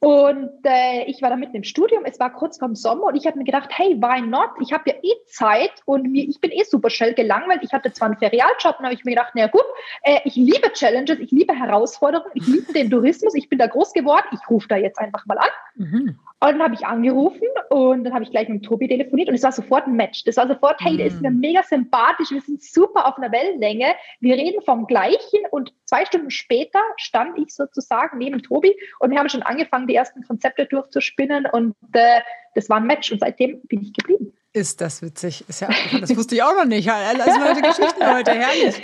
Und 0.00 0.50
äh, 0.64 1.04
ich 1.06 1.22
war 1.22 1.30
da 1.30 1.36
mitten 1.36 1.56
im 1.56 1.64
Studium, 1.64 2.04
es 2.04 2.20
war 2.20 2.32
kurz 2.32 2.58
vorm 2.58 2.76
Sommer 2.76 3.06
und 3.06 3.16
ich 3.16 3.26
habe 3.26 3.36
mir 3.36 3.44
gedacht, 3.44 3.68
hey, 3.72 3.96
why 4.00 4.20
not? 4.20 4.50
Ich 4.60 4.72
habe 4.72 4.84
ja 4.90 4.96
eh 5.02 5.14
Zeit 5.26 5.72
und 5.86 6.04
mir, 6.04 6.28
ich 6.28 6.40
bin 6.40 6.52
eh 6.52 6.62
super 6.62 6.88
schnell 6.88 7.14
gelangweilt. 7.14 7.62
Ich 7.64 7.72
hatte 7.72 7.92
zwar 7.92 8.06
einen 8.06 8.18
Ferialjob, 8.18 8.76
und 8.78 8.84
habe 8.84 8.94
ich 8.94 9.04
mir 9.04 9.12
gedacht, 9.12 9.32
na 9.34 9.48
gut, 9.48 9.64
äh, 10.02 10.20
ich 10.24 10.36
liebe 10.36 10.72
Challenges, 10.72 11.18
ich 11.18 11.32
liebe 11.32 11.52
Herausforderungen, 11.52 12.30
ich 12.34 12.46
liebe 12.46 12.72
den 12.72 12.90
Tourismus, 12.90 13.34
ich 13.34 13.48
bin 13.48 13.58
da 13.58 13.66
groß 13.66 13.92
geworden, 13.92 14.26
ich 14.32 14.48
rufe 14.48 14.68
da 14.68 14.76
jetzt 14.76 15.00
einfach 15.00 15.26
mal 15.26 15.38
an. 15.38 15.50
Mhm. 15.74 16.18
Und 16.40 16.52
dann 16.52 16.62
habe 16.62 16.74
ich 16.74 16.86
angerufen 16.86 17.48
und 17.68 18.04
dann 18.04 18.14
habe 18.14 18.22
ich 18.22 18.30
gleich 18.30 18.48
mit 18.48 18.64
Tobi 18.64 18.86
telefoniert 18.86 19.28
und 19.28 19.34
es 19.34 19.42
war 19.42 19.50
sofort 19.50 19.88
ein 19.88 19.96
Match. 19.96 20.22
Das 20.22 20.36
war 20.36 20.46
sofort, 20.46 20.80
hey, 20.80 20.96
der 20.96 21.06
ist 21.06 21.20
mir 21.20 21.32
mhm. 21.32 21.40
mega 21.40 21.64
sympathisch, 21.64 22.30
wir 22.30 22.40
sind 22.40 22.62
super 22.62 23.08
auf 23.08 23.18
einer 23.18 23.32
Wellenlänge, 23.32 23.94
wir 24.20 24.36
reden 24.36 24.62
vom 24.62 24.86
Gleichen 24.86 25.40
und 25.50 25.74
zwei 25.84 26.04
Stunden 26.04 26.30
später 26.30 26.78
stand 26.96 27.38
ich 27.38 27.52
sozusagen 27.52 28.18
neben 28.18 28.40
Tobi 28.40 28.76
und 29.00 29.10
wir 29.10 29.18
haben 29.18 29.28
schon 29.28 29.42
angefangen, 29.42 29.88
die 29.88 29.96
ersten 29.96 30.22
Konzepte 30.22 30.66
durchzuspinnen 30.66 31.46
und 31.46 31.74
äh, 31.92 32.20
das 32.54 32.70
war 32.70 32.76
ein 32.76 32.86
Match 32.86 33.10
und 33.10 33.20
seitdem 33.20 33.60
bin 33.62 33.82
ich 33.82 33.92
geblieben. 33.92 34.32
Ist 34.52 34.80
das 34.80 35.02
witzig? 35.02 35.44
Ist 35.48 35.60
ja, 35.60 35.68
das 36.00 36.16
wusste 36.16 36.34
ich 36.34 36.42
auch 36.42 36.54
noch 36.54 36.64
nicht. 36.64 36.90
Also 36.90 37.44
heute 37.44 37.62
Geschichten 37.62 38.06
heute, 38.06 38.32
herrlich. 38.32 38.80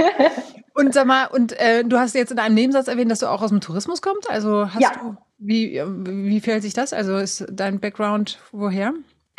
Und 0.75 0.92
sag 0.92 1.06
mal, 1.06 1.26
und 1.26 1.52
äh, 1.59 1.85
du 1.85 1.99
hast 1.99 2.14
jetzt 2.14 2.33
in 2.33 2.38
einem 2.38 2.54
Nebensatz 2.56 2.88
erwähnt, 2.88 3.11
dass 3.11 3.21
du 3.21 3.30
auch 3.30 3.42
aus 3.42 3.50
dem 3.50 3.61
Tourismus 3.61 4.02
kommst. 4.02 4.28
Also 4.28 4.73
hast 4.73 4.83
ja. 4.83 4.92
du 5.00 5.16
wie, 5.38 5.83
wie 5.83 6.40
fällt 6.40 6.62
sich 6.62 6.75
das? 6.75 6.92
Also 6.92 7.16
ist 7.16 7.47
dein 7.50 7.80
Background 7.80 8.38
woher? 8.52 8.94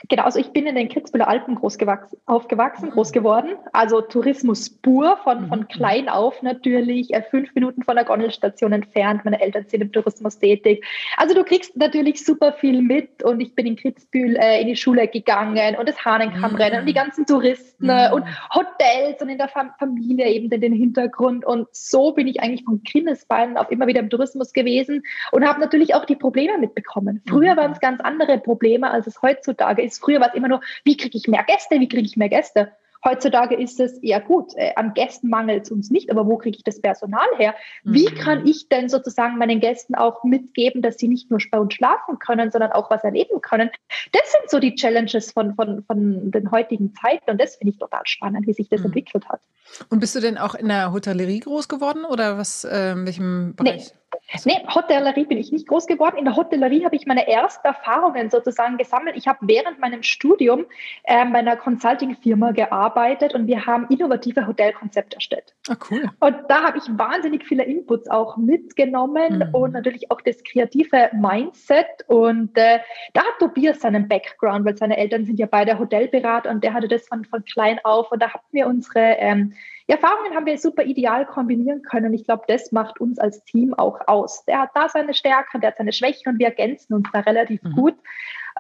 Genau, 0.08 0.24
also 0.24 0.40
ich 0.40 0.52
bin 0.52 0.68
in 0.68 0.76
den 0.76 0.90
Kitzbüheler 0.90 1.28
Alpen 1.28 1.56
groß 1.56 1.78
aufgewachsen, 2.26 2.92
groß 2.92 3.12
geworden. 3.12 3.56
Also 3.74 4.02
Tourismus 4.02 4.70
pur, 4.70 5.18
von, 5.24 5.48
von 5.48 5.60
mhm. 5.60 5.68
klein 5.68 6.10
auf 6.10 6.42
natürlich, 6.42 7.14
äh, 7.14 7.24
fünf 7.24 7.54
Minuten 7.56 7.84
von 7.84 7.96
der 7.96 8.06
Gondelstation 8.06 8.74
entfernt. 8.74 9.26
Meine 9.26 9.42
Eltern 9.42 9.66
sind 9.68 9.82
im 9.82 9.92
Tourismus 9.92 10.40
tätig. 10.40 10.86
Also 11.18 11.34
du 11.34 11.44
kriegst 11.44 11.76
natürlich 11.78 12.24
super 12.24 12.54
viel 12.54 12.82
mit 12.82 13.24
und 13.24 13.40
ich 13.40 13.56
bin 13.56 13.66
in 13.66 13.76
Kitzbühel 13.76 14.36
äh, 14.36 14.62
in 14.62 14.68
die 14.68 14.76
Schule 14.76 15.08
gegangen 15.08 15.76
und 15.76 15.90
das 15.90 16.04
Hahnenkammrennen 16.04 16.74
mhm. 16.74 16.80
und 16.82 16.86
die 16.88 16.94
ganzen 16.94 17.26
Touristen 17.26 17.88
mhm. 17.88 18.14
und 18.14 18.26
Hotels 18.54 19.22
und 19.22 19.30
in 19.30 19.38
der 19.38 19.50
Familie 19.50 20.30
eben 20.30 20.50
den, 20.50 20.62
den 20.62 20.74
Hintergrund. 20.74 21.46
Und 21.46 21.68
so 21.72 22.12
bin 22.12 22.28
ich 22.28 22.42
eigentlich 22.42 22.64
von 22.64 22.84
Kindesbeinen 22.84 23.58
auf 23.58 23.72
immer 23.72 23.88
wieder 23.88 24.02
im 24.02 24.10
Tourismus 24.10 24.54
gewesen 24.54 25.04
und 25.32 25.48
habe 25.48 25.60
natürlich 25.60 25.96
auch 25.96 26.06
die 26.06 26.16
Probleme 26.16 26.58
mitbekommen. 26.58 27.22
Früher 27.28 27.54
mhm. 27.54 27.58
waren 27.58 27.72
es 27.72 27.80
ganz 27.80 28.02
andere 28.02 28.38
Probleme, 28.38 28.92
als 28.92 29.08
es 29.08 29.22
heutzutage 29.22 29.82
ist. 29.82 29.95
Früher 30.00 30.20
war 30.20 30.30
es 30.30 30.36
immer 30.36 30.48
nur, 30.48 30.62
wie 30.84 30.98
kriege 30.98 31.18
ich 31.18 31.28
mehr 31.28 31.44
Gäste, 31.44 31.80
wie 31.80 31.88
kriege 31.88 32.06
ich 32.06 32.18
mehr 32.18 32.30
Gäste? 32.30 32.72
Heutzutage 33.06 33.54
ist 33.56 33.80
es 33.80 34.00
eher 34.00 34.20
gut, 34.20 34.54
äh, 34.56 34.74
an 34.76 34.96
Gästen 34.96 35.30
mangelt 35.30 35.66
es 35.66 35.72
uns 35.72 35.92
nicht, 35.92 36.10
aber 36.10 36.26
wo 36.26 36.38
kriege 36.38 36.58
ich 36.58 36.64
das 36.64 36.82
Personal 36.82 37.28
her? 37.38 37.54
Wie 37.84 38.10
mhm. 38.10 38.16
kann 38.16 38.48
ich 38.48 38.68
denn 38.68 38.90
sozusagen 38.90 39.38
meinen 39.38 39.60
Gästen 39.60 39.94
auch 39.94 40.24
mitgeben, 40.24 40.82
dass 40.82 40.98
sie 40.98 41.08
nicht 41.08 41.30
nur 41.30 41.40
bei 41.52 41.60
uns 41.60 41.76
schlafen 41.76 42.18
können, 42.18 42.50
sondern 42.50 42.72
auch 42.72 42.90
was 42.90 43.04
erleben 43.04 43.42
können? 43.42 43.70
Das 44.12 44.32
sind 44.32 44.50
so 44.50 44.58
die 44.60 44.74
Challenges 44.74 45.32
von, 45.32 45.54
von, 45.54 45.84
von 45.84 46.32
den 46.32 46.50
heutigen 46.50 46.96
Zeiten 46.96 47.30
und 47.30 47.40
das 47.40 47.58
finde 47.58 47.74
ich 47.74 47.80
total 47.80 48.02
spannend, 48.06 48.48
wie 48.48 48.54
sich 48.54 48.70
das 48.70 48.80
mhm. 48.80 48.88
entwickelt 48.88 49.30
hat. 49.30 49.42
Und 49.90 50.00
bist 50.00 50.16
du 50.16 50.20
denn 50.20 50.40
auch 50.40 50.56
in 50.56 50.68
der 50.68 50.92
Hotellerie 50.92 51.42
groß 51.42 51.68
geworden 51.68 52.06
oder 52.06 52.40
was, 52.40 52.64
äh, 52.64 52.94
in 52.94 53.06
welchem 53.06 53.54
Bereich? 53.56 53.92
Nee. 53.94 54.00
Nee, 54.44 54.60
Hotellerie 54.74 55.26
bin 55.26 55.38
ich 55.38 55.52
nicht 55.52 55.68
groß 55.68 55.86
geworden. 55.86 56.18
In 56.18 56.26
der 56.26 56.36
Hotellerie 56.36 56.84
habe 56.84 56.96
ich 56.96 57.06
meine 57.06 57.28
ersten 57.28 57.66
Erfahrungen 57.66 58.30
sozusagen 58.30 58.78
gesammelt. 58.78 59.16
Ich 59.16 59.28
habe 59.28 59.40
während 59.42 59.80
meinem 59.80 60.02
Studium 60.04 60.66
äh, 61.04 61.26
bei 61.26 61.40
einer 61.40 61.56
Consulting-Firma 61.56 62.52
gearbeitet 62.52 63.36
und 63.36 63.48
wir 63.48 63.66
haben 63.66 63.88
innovative 63.90 64.48
Hotelkonzepte 64.48 65.18
erstellt. 65.18 65.54
Ah, 65.70 65.76
cool. 65.90 66.10
Und 66.20 66.36
da 66.50 66.64
habe 66.64 66.80
ich 66.80 66.84
wahnsinnig 66.98 67.46
viele 67.46 67.64
Inputs 67.64 68.10
auch 68.10 68.38
mitgenommen 68.38 69.40
mhm. 69.40 69.56
und 69.56 69.74
natürlich 69.74 70.10
auch 70.12 70.22
das 70.22 70.44
kreative 70.44 71.10
Mindset. 71.14 71.86
Und 72.08 72.58
äh, 72.58 72.80
da 73.14 73.22
hat 73.22 73.40
Tobias 73.40 73.82
seinen 73.82 74.08
Background, 74.08 74.66
weil 74.66 74.78
seine 74.78 74.98
Eltern 74.98 75.26
sind 75.26 75.40
ja 75.40 75.46
beide 75.46 75.78
Hotelberater 75.78 76.50
und 76.50 76.64
der 76.64 76.74
hatte 76.74 76.88
das 76.88 77.08
von, 77.08 77.26
von 77.26 77.44
klein 77.46 77.80
auf. 77.84 78.12
Und 78.12 78.22
da 78.22 78.30
hatten 78.34 78.48
wir 78.52 78.68
unsere 78.68 79.18
ähm, 79.20 79.54
die 79.88 79.92
Erfahrungen 79.92 80.34
haben 80.34 80.46
wir 80.46 80.58
super 80.58 80.84
ideal 80.84 81.26
kombinieren 81.26 81.84
können. 81.84 82.14
Ich 82.14 82.26
glaube, 82.26 82.44
das 82.48 82.72
macht 82.72 83.00
uns 83.00 83.20
als 83.20 83.44
Team 83.44 83.74
auch 83.74 84.00
aus. 84.08 84.44
Der 84.46 84.62
hat 84.62 84.72
da 84.74 84.90
seine 84.90 85.14
Stärken, 85.14 85.62
der 85.62 85.72
hat 85.72 85.78
seine 85.78 85.94
Schwächen 85.94 86.34
und 86.34 86.40
wir 86.40 86.48
ergänzen 86.48 86.94
uns 86.94 87.08
da 87.14 87.20
relativ 87.20 87.62
mhm. 87.62 87.72
gut. 87.74 87.96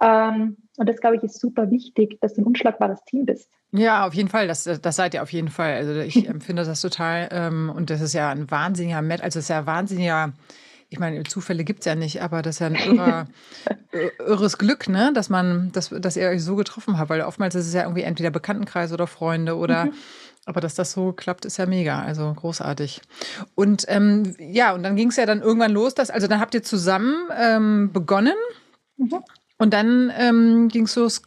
Ähm, 0.01 0.57
und 0.77 0.89
das, 0.89 0.97
glaube 0.97 1.15
ich, 1.15 1.23
ist 1.23 1.39
super 1.39 1.71
wichtig, 1.71 2.19
dass 2.21 2.35
du 2.35 2.41
ein 2.41 2.45
unschlagbares 2.45 3.03
Team 3.05 3.25
bist. 3.25 3.49
Ja, 3.71 4.05
auf 4.05 4.13
jeden 4.13 4.29
Fall. 4.29 4.47
Das, 4.47 4.63
das 4.63 4.95
seid 4.95 5.13
ihr 5.13 5.23
auf 5.23 5.33
jeden 5.33 5.49
Fall. 5.49 5.73
Also 5.73 5.99
ich 5.99 6.27
empfinde 6.29 6.63
das 6.63 6.81
total. 6.81 7.29
Ähm, 7.31 7.71
und 7.75 7.89
das 7.89 8.01
ist 8.01 8.13
ja 8.13 8.29
ein 8.29 8.51
wahnsinniger 8.51 9.01
Met, 9.01 9.21
also 9.21 9.39
es 9.39 9.45
ist 9.45 9.49
ja 9.49 9.59
ein 9.59 9.67
wahnsinniger 9.67 10.33
ich 10.89 10.99
meine, 10.99 11.23
Zufälle 11.23 11.63
gibt 11.63 11.79
es 11.79 11.85
ja 11.85 11.95
nicht, 11.95 12.21
aber 12.21 12.41
das 12.41 12.55
ist 12.55 12.59
ja 12.59 12.67
ein 12.67 12.75
irrer, 12.95 13.27
irres 14.19 14.57
Glück, 14.57 14.87
ne? 14.87 15.11
dass 15.13 15.29
man, 15.29 15.71
dass, 15.71 15.89
dass 15.89 16.15
ihr 16.15 16.29
euch 16.29 16.43
so 16.43 16.55
getroffen 16.55 16.97
habt, 16.97 17.09
weil 17.09 17.21
oftmals 17.21 17.55
ist 17.55 17.67
es 17.67 17.73
ja 17.73 17.81
irgendwie 17.83 18.03
entweder 18.03 18.29
Bekanntenkreis 18.29 18.93
oder 18.93 19.07
Freunde 19.07 19.57
oder 19.57 19.85
mhm. 19.85 19.93
Aber 20.45 20.61
dass 20.61 20.75
das 20.75 20.91
so 20.91 21.11
klappt, 21.11 21.45
ist 21.45 21.57
ja 21.57 21.65
mega, 21.65 22.01
also 22.01 22.31
großartig. 22.33 23.01
Und 23.55 23.85
ähm, 23.87 24.35
ja, 24.39 24.73
und 24.73 24.83
dann 24.83 24.95
ging 24.95 25.09
es 25.09 25.15
ja 25.15 25.25
dann 25.25 25.41
irgendwann 25.41 25.71
los, 25.71 25.95
dass, 25.95 26.11
also 26.11 26.27
dann 26.27 26.39
habt 26.39 26.53
ihr 26.53 26.61
zusammen 26.61 27.15
ähm, 27.35 27.91
begonnen 27.91 28.35
mhm. 28.97 29.23
und 29.57 29.73
dann 29.73 30.13
ähm, 30.15 30.67
ging 30.67 30.83
es 30.83 30.95
los, 30.95 31.23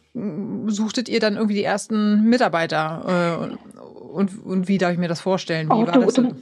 suchtet 0.67 1.09
ihr 1.09 1.19
dann 1.19 1.35
irgendwie 1.35 1.55
die 1.55 1.65
ersten 1.65 2.23
Mitarbeiter 2.23 3.49
äh, 3.51 3.79
und, 4.09 4.43
und 4.45 4.67
wie 4.69 4.77
darf 4.77 4.93
ich 4.93 4.97
mir 4.97 5.09
das 5.09 5.19
vorstellen? 5.19 5.67
Wie 5.67 5.73
oh, 5.73 5.85
war 5.85 5.91
du, 5.91 6.01
das? 6.01 6.13
Du, 6.13 6.35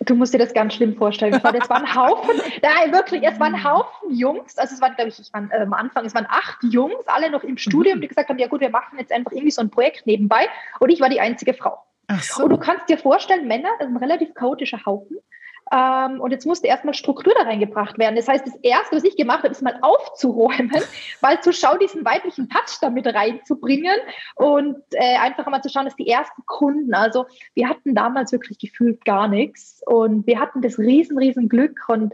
du, 0.00 0.14
musst 0.14 0.32
dir 0.32 0.38
das 0.38 0.54
ganz 0.54 0.74
schlimm 0.74 0.94
vorstellen. 0.94 1.34
Es 1.34 1.42
waren 1.42 1.84
ein 1.84 1.94
Haufen, 1.94 2.40
nein, 2.62 2.92
wirklich, 2.92 3.24
es 3.24 3.40
waren 3.40 3.64
Haufen 3.64 4.14
Jungs, 4.14 4.56
also 4.56 4.72
es 4.72 4.80
waren, 4.80 4.94
glaube 4.94 5.10
ich, 5.10 5.18
ich 5.18 5.32
war, 5.32 5.48
äh, 5.50 5.62
am 5.62 5.72
Anfang, 5.72 6.04
es 6.04 6.14
waren 6.14 6.26
acht 6.28 6.62
Jungs, 6.62 7.06
alle 7.06 7.28
noch 7.28 7.42
im 7.42 7.56
Studium, 7.56 7.98
mhm. 7.98 8.02
die 8.02 8.08
gesagt 8.08 8.28
haben, 8.28 8.38
ja 8.38 8.46
gut, 8.46 8.60
wir 8.60 8.70
machen 8.70 8.98
jetzt 9.00 9.10
einfach 9.10 9.32
irgendwie 9.32 9.50
so 9.50 9.62
ein 9.62 9.70
Projekt 9.70 10.06
nebenbei 10.06 10.46
und 10.78 10.90
ich 10.90 11.00
war 11.00 11.08
die 11.08 11.20
einzige 11.20 11.54
Frau. 11.54 11.78
So. 12.20 12.44
Und 12.44 12.50
du 12.50 12.58
kannst 12.58 12.88
dir 12.88 12.98
vorstellen, 12.98 13.46
Männer, 13.46 13.70
ein 13.78 13.96
relativ 13.96 14.34
chaotischer 14.34 14.84
Haufen. 14.84 15.18
Ähm, 15.72 16.20
und 16.20 16.32
jetzt 16.32 16.46
musste 16.46 16.66
erstmal 16.66 16.94
Struktur 16.94 17.32
da 17.36 17.42
reingebracht 17.42 17.96
werden. 17.96 18.16
Das 18.16 18.26
heißt, 18.26 18.44
das 18.44 18.56
Erste, 18.56 18.96
was 18.96 19.04
ich 19.04 19.16
gemacht 19.16 19.44
habe, 19.44 19.52
ist 19.52 19.62
mal 19.62 19.78
aufzuräumen, 19.82 20.82
mal 21.22 21.40
zu 21.40 21.52
schauen, 21.52 21.78
diesen 21.78 22.04
weiblichen 22.04 22.48
Touch 22.48 22.78
da 22.80 22.90
mit 22.90 23.06
reinzubringen 23.06 23.96
und 24.34 24.76
äh, 24.92 25.16
einfach 25.18 25.46
mal 25.46 25.62
zu 25.62 25.68
schauen, 25.68 25.84
dass 25.84 25.94
die 25.94 26.08
ersten 26.08 26.44
Kunden, 26.46 26.92
also 26.92 27.26
wir 27.54 27.68
hatten 27.68 27.94
damals 27.94 28.32
wirklich 28.32 28.58
gefühlt 28.58 29.04
gar 29.04 29.28
nichts 29.28 29.80
und 29.86 30.26
wir 30.26 30.40
hatten 30.40 30.60
das 30.60 30.78
riesen, 30.78 31.18
riesen 31.18 31.48
Glück 31.48 31.78
und 31.86 32.12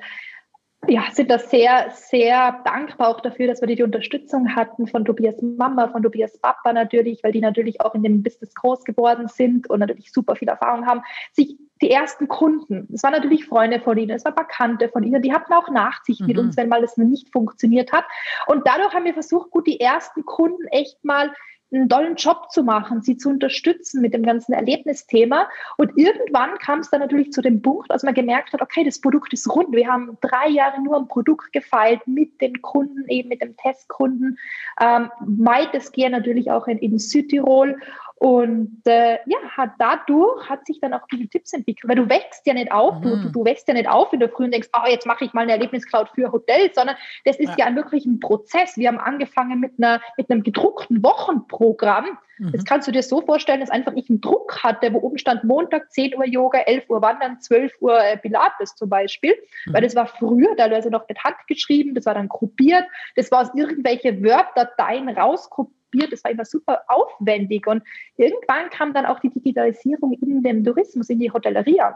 ja, 0.88 1.05
sind 1.12 1.31
da 1.31 1.38
sehr, 1.38 1.90
sehr 1.90 2.61
dankbar 2.64 3.09
auch 3.09 3.21
dafür, 3.21 3.47
dass 3.47 3.61
wir 3.61 3.69
die, 3.69 3.83
Unterstützung 3.83 4.55
hatten 4.55 4.87
von 4.87 5.05
Tobias 5.05 5.40
Mama, 5.43 5.88
von 5.88 6.02
Tobias 6.02 6.38
Papa 6.38 6.73
natürlich, 6.73 7.23
weil 7.23 7.33
die 7.33 7.40
natürlich 7.40 7.81
auch 7.81 7.95
in 7.95 8.02
dem 8.02 8.23
Business 8.23 8.55
groß 8.55 8.85
geworden 8.85 9.28
sind 9.28 9.69
und 9.71 9.81
natürlich 9.81 10.12
super 10.12 10.35
viel 10.37 10.49
Erfahrung 10.49 10.87
haben. 10.87 11.02
Sich 11.33 11.57
die 11.83 11.90
ersten 11.90 12.28
Kunden, 12.28 12.88
es 12.93 13.02
waren 13.02 13.12
natürlich 13.12 13.47
Freunde 13.47 13.81
von 13.81 13.99
ihnen, 13.99 14.11
es 14.11 14.25
waren 14.25 14.35
Bekannte 14.35 14.88
von 14.88 15.02
ihnen, 15.02 15.23
die 15.23 15.33
hatten 15.33 15.52
auch 15.52 15.69
Nachsicht 15.69 16.23
mhm. 16.23 16.26
mit 16.26 16.38
uns, 16.38 16.57
wenn 16.57 16.69
mal 16.69 16.81
das 16.81 16.97
nicht 16.97 17.31
funktioniert 17.33 17.93
hat. 17.93 18.05
Und 18.47 18.66
dadurch 18.66 18.95
haben 18.95 19.05
wir 19.05 19.14
versucht, 19.14 19.50
gut, 19.50 19.66
die 19.66 19.81
ersten 19.81 20.25
Kunden 20.25 20.66
echt 20.69 21.05
mal 21.05 21.33
einen 21.73 21.88
tollen 21.88 22.14
Job 22.16 22.50
zu 22.50 22.62
machen, 22.62 23.02
sie 23.02 23.16
zu 23.16 23.28
unterstützen 23.28 24.00
mit 24.00 24.14
dem 24.14 24.23
ganzen 24.23 24.52
Erlebnisthema. 24.52 25.49
Und 25.76 25.92
irgendwann 25.96 26.58
kam 26.58 26.80
es 26.80 26.90
dann 26.90 27.00
natürlich 27.00 27.32
zu 27.32 27.42
dem 27.42 27.61
Punkt, 27.61 27.90
als 27.90 28.02
man 28.02 28.14
gemerkt 28.14 28.52
hat, 28.52 28.62
okay, 28.62 28.85
das 28.85 29.00
Produkt 29.00 29.32
ist 29.32 29.49
rund. 29.49 29.75
Wir 29.75 29.88
haben 29.88 30.16
drei 30.20 30.49
Jahre 30.49 30.80
nur 30.80 30.96
ein 30.96 31.08
Produkt 31.08 31.52
gefeilt 31.52 32.06
mit 32.06 32.40
den 32.40 32.62
Kunden, 32.62 33.08
eben 33.08 33.28
mit 33.28 33.42
dem 33.42 33.56
Testkunden. 33.56 34.38
Ähm, 34.80 35.11
weitestgehend 35.20 36.12
natürlich 36.12 36.50
auch 36.50 36.68
in, 36.68 36.78
in 36.78 36.99
Südtirol. 36.99 37.80
Und 38.18 38.80
äh, 38.87 39.18
ja, 39.26 39.38
hat 39.56 39.73
dadurch 39.78 40.49
hat 40.49 40.66
sich 40.66 40.80
dann 40.80 40.94
auch 40.94 41.02
viele 41.11 41.28
Tipps 41.28 41.52
entwickelt, 41.52 41.87
weil 41.87 41.96
du 41.96 42.08
wächst 42.08 42.46
ja 42.46 42.54
nicht 42.54 42.73
auf, 42.73 42.99
mhm. 43.00 43.02
du, 43.02 43.30
du, 43.30 43.44
wächst 43.44 43.68
ja 43.68 43.75
nicht 43.75 43.88
auf 43.88 44.11
in 44.14 44.20
der 44.20 44.30
Früh 44.30 44.44
und 44.44 44.52
denkst, 44.52 44.70
oh, 44.73 44.88
jetzt 44.88 45.06
mache 45.06 45.26
ich 45.26 45.35
mal 45.35 45.42
eine 45.42 45.52
Erlebniscloud 45.52 46.08
für 46.14 46.32
Hotels, 46.32 46.76
sondern 46.76 46.96
das 47.26 47.37
ist 47.38 47.58
ja, 47.58 47.68
ja 47.68 47.76
wirklich 47.76 48.06
ein 48.06 48.18
Prozess. 48.18 48.78
Wir 48.78 48.88
haben 48.88 48.99
angefangen 48.99 49.61
mit, 49.61 49.73
einer, 49.76 50.00
mit 50.16 50.30
einem 50.30 50.42
gedruckten 50.42 51.02
Wochenprogramm. 51.02 52.06
Mhm. 52.38 52.52
Das 52.52 52.64
kannst 52.64 52.88
du 52.88 52.92
dir 52.92 53.02
so 53.02 53.20
vorstellen, 53.20 53.61
dass 53.61 53.68
einfach 53.68 53.92
ich 53.94 54.08
einen 54.08 54.23
Druck 54.23 54.62
hatte, 54.62 54.94
wo 54.94 55.00
oben 55.00 55.18
stand 55.18 55.44
Montag 55.44 55.92
10 55.92 56.16
Uhr 56.16 56.25
Yoga, 56.25 56.61
11 56.61 56.88
Uhr 56.88 57.02
Wandern, 57.02 57.40
12 57.40 57.73
Uhr 57.80 58.02
äh, 58.02 58.16
Pilates 58.16 58.75
zum 58.76 58.88
Beispiel, 58.88 59.35
mhm. 59.66 59.75
weil 59.75 59.82
das 59.82 59.94
war 59.94 60.06
früher 60.06 60.56
teilweise 60.56 60.88
noch 60.88 61.06
mit 61.06 61.23
Hand 61.23 61.37
geschrieben, 61.49 61.94
das 61.94 62.06
war 62.06 62.14
dann 62.14 62.28
gruppiert, 62.28 62.85
das 63.14 63.30
war 63.30 63.42
aus 63.42 63.50
irgendwelche 63.54 64.23
Word-Dateien 64.23 65.11
rauskopiert 65.11 65.75
probiert. 65.90 66.12
Das 66.12 66.25
war 66.25 66.31
immer 66.31 66.45
super 66.45 66.83
aufwendig. 66.88 67.66
Und 67.66 67.83
irgendwann 68.16 68.71
kam 68.71 68.93
dann 68.95 69.07
auch 69.07 69.21
die 69.21 69.31
Digitalisierung 69.31 70.12
in 70.12 70.43
dem 70.43 70.64
Tourismus, 70.64 71.11
in 71.11 71.21
die 71.21 71.33
Hotellerie 71.33 71.81
an. 71.81 71.95